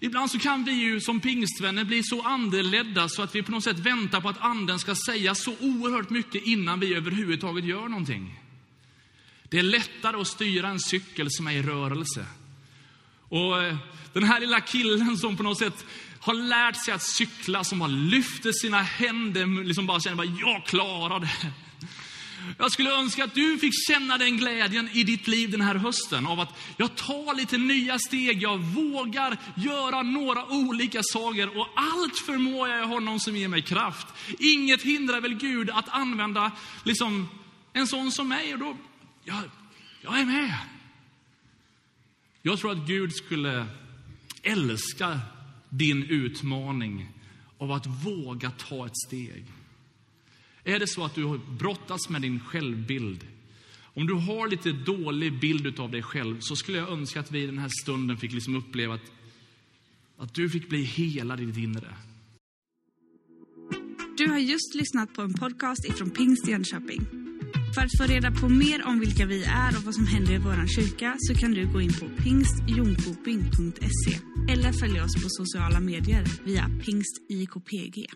Ibland 0.00 0.30
så 0.30 0.38
kan 0.38 0.64
vi 0.64 0.72
ju 0.72 1.00
som 1.00 1.20
pingstvänner 1.20 1.84
bli 1.84 2.02
så 2.02 2.22
andeledda 2.22 3.08
så 3.08 3.22
att 3.22 3.34
vi 3.34 3.42
på 3.42 3.50
något 3.50 3.64
sätt 3.64 3.78
väntar 3.78 4.20
på 4.20 4.28
att 4.28 4.40
anden 4.40 4.78
ska 4.78 4.94
säga 4.94 5.34
så 5.34 5.56
oerhört 5.60 6.10
mycket 6.10 6.46
innan 6.46 6.80
vi 6.80 6.94
överhuvudtaget 6.94 7.64
gör 7.64 7.88
någonting. 7.88 8.40
Det 9.48 9.58
är 9.58 9.62
lättare 9.62 10.20
att 10.20 10.26
styra 10.26 10.68
en 10.68 10.80
cykel 10.80 11.30
som 11.30 11.46
är 11.46 11.52
i 11.52 11.62
rörelse. 11.62 12.26
Och 13.28 13.62
eh, 13.62 13.76
den 14.12 14.24
här 14.24 14.40
lilla 14.40 14.60
killen 14.60 15.16
som 15.16 15.36
på 15.36 15.42
något 15.42 15.58
sätt 15.58 15.86
har 16.20 16.34
lärt 16.34 16.84
sig 16.84 16.94
att 16.94 17.02
cykla, 17.02 17.64
som 17.64 17.80
har 17.80 17.88
lyfter 17.88 18.52
sina 18.52 18.82
händer, 18.82 19.64
liksom 19.64 19.86
bara 19.86 20.00
känner 20.00 20.22
att 20.22 20.40
jag 20.40 20.66
klarar 20.66 21.20
det. 21.20 21.52
Jag 22.58 22.72
skulle 22.72 22.90
önska 22.90 23.24
att 23.24 23.34
du 23.34 23.58
fick 23.58 23.72
känna 23.88 24.18
den 24.18 24.36
glädjen 24.36 24.88
i 24.92 25.04
ditt 25.04 25.26
liv 25.28 25.50
den 25.50 25.60
här 25.60 25.74
hösten 25.74 26.26
av 26.26 26.40
att 26.40 26.58
jag 26.76 26.96
tar 26.96 27.34
lite 27.34 27.58
nya 27.58 27.98
steg, 27.98 28.42
jag 28.42 28.58
vågar 28.58 29.36
göra 29.56 30.02
några 30.02 30.46
olika 30.46 31.00
saker 31.02 31.58
och 31.58 31.68
allt 31.76 32.18
förmår 32.18 32.68
jag 32.68 32.86
honom 32.86 33.20
som 33.20 33.36
ger 33.36 33.48
mig 33.48 33.62
kraft. 33.62 34.06
Inget 34.38 34.82
hindrar 34.82 35.20
väl 35.20 35.34
Gud 35.34 35.70
att 35.70 35.88
använda 35.88 36.52
liksom 36.84 37.28
en 37.72 37.86
sån 37.86 38.12
som 38.12 38.28
mig 38.28 38.52
och 38.52 38.60
då, 38.60 38.76
jag, 39.24 39.42
jag 40.02 40.20
är 40.20 40.24
med. 40.24 40.58
Jag 42.42 42.58
tror 42.58 42.72
att 42.72 42.86
Gud 42.86 43.14
skulle 43.14 43.66
älska 44.42 45.20
din 45.68 46.02
utmaning 46.02 47.08
av 47.58 47.72
att 47.72 47.86
våga 47.86 48.50
ta 48.50 48.86
ett 48.86 48.96
steg. 49.06 49.44
Är 50.64 50.78
det 50.78 50.86
så 50.86 51.04
att 51.04 51.14
du 51.14 51.40
brottas 51.58 52.08
med 52.08 52.22
din 52.22 52.40
självbild, 52.40 53.26
om 53.94 54.06
du 54.06 54.14
har 54.14 54.48
lite 54.48 54.72
dålig 54.72 55.40
bild 55.40 55.80
av 55.80 55.90
dig 55.90 56.02
själv, 56.02 56.40
så 56.40 56.56
skulle 56.56 56.78
jag 56.78 56.88
önska 56.88 57.20
att 57.20 57.32
vi 57.32 57.42
i 57.42 57.46
den 57.46 57.58
här 57.58 57.70
stunden 57.82 58.16
fick 58.16 58.32
liksom 58.32 58.56
uppleva 58.56 58.94
att, 58.94 59.12
att 60.16 60.34
du 60.34 60.50
fick 60.50 60.68
bli 60.68 60.82
helad 60.82 61.40
i 61.40 61.44
ditt 61.44 61.56
inre. 61.56 61.94
Du 64.16 64.28
har 64.30 64.38
just 64.38 64.74
lyssnat 64.74 65.14
på 65.14 65.22
en 65.22 65.34
podcast 65.34 65.84
ifrån 65.84 66.10
Pingst 66.10 66.48
Jönköping. 66.48 67.00
För 67.74 67.80
att 67.82 67.96
få 67.98 68.04
reda 68.04 68.30
på 68.30 68.48
mer 68.48 68.86
om 68.86 69.00
vilka 69.00 69.26
vi 69.26 69.44
är 69.44 69.76
och 69.76 69.82
vad 69.82 69.94
som 69.94 70.06
händer 70.06 70.32
i 70.32 70.38
vår 70.38 70.66
kyrka 70.66 71.16
så 71.18 71.34
kan 71.34 71.52
du 71.52 71.72
gå 71.72 71.80
in 71.80 71.92
på 71.92 72.08
pingstjonkoping.se 72.22 74.18
eller 74.52 74.72
följa 74.72 75.04
oss 75.04 75.14
på 75.14 75.28
sociala 75.28 75.80
medier 75.80 76.24
via 76.44 76.70
pingstikpg. 76.84 78.06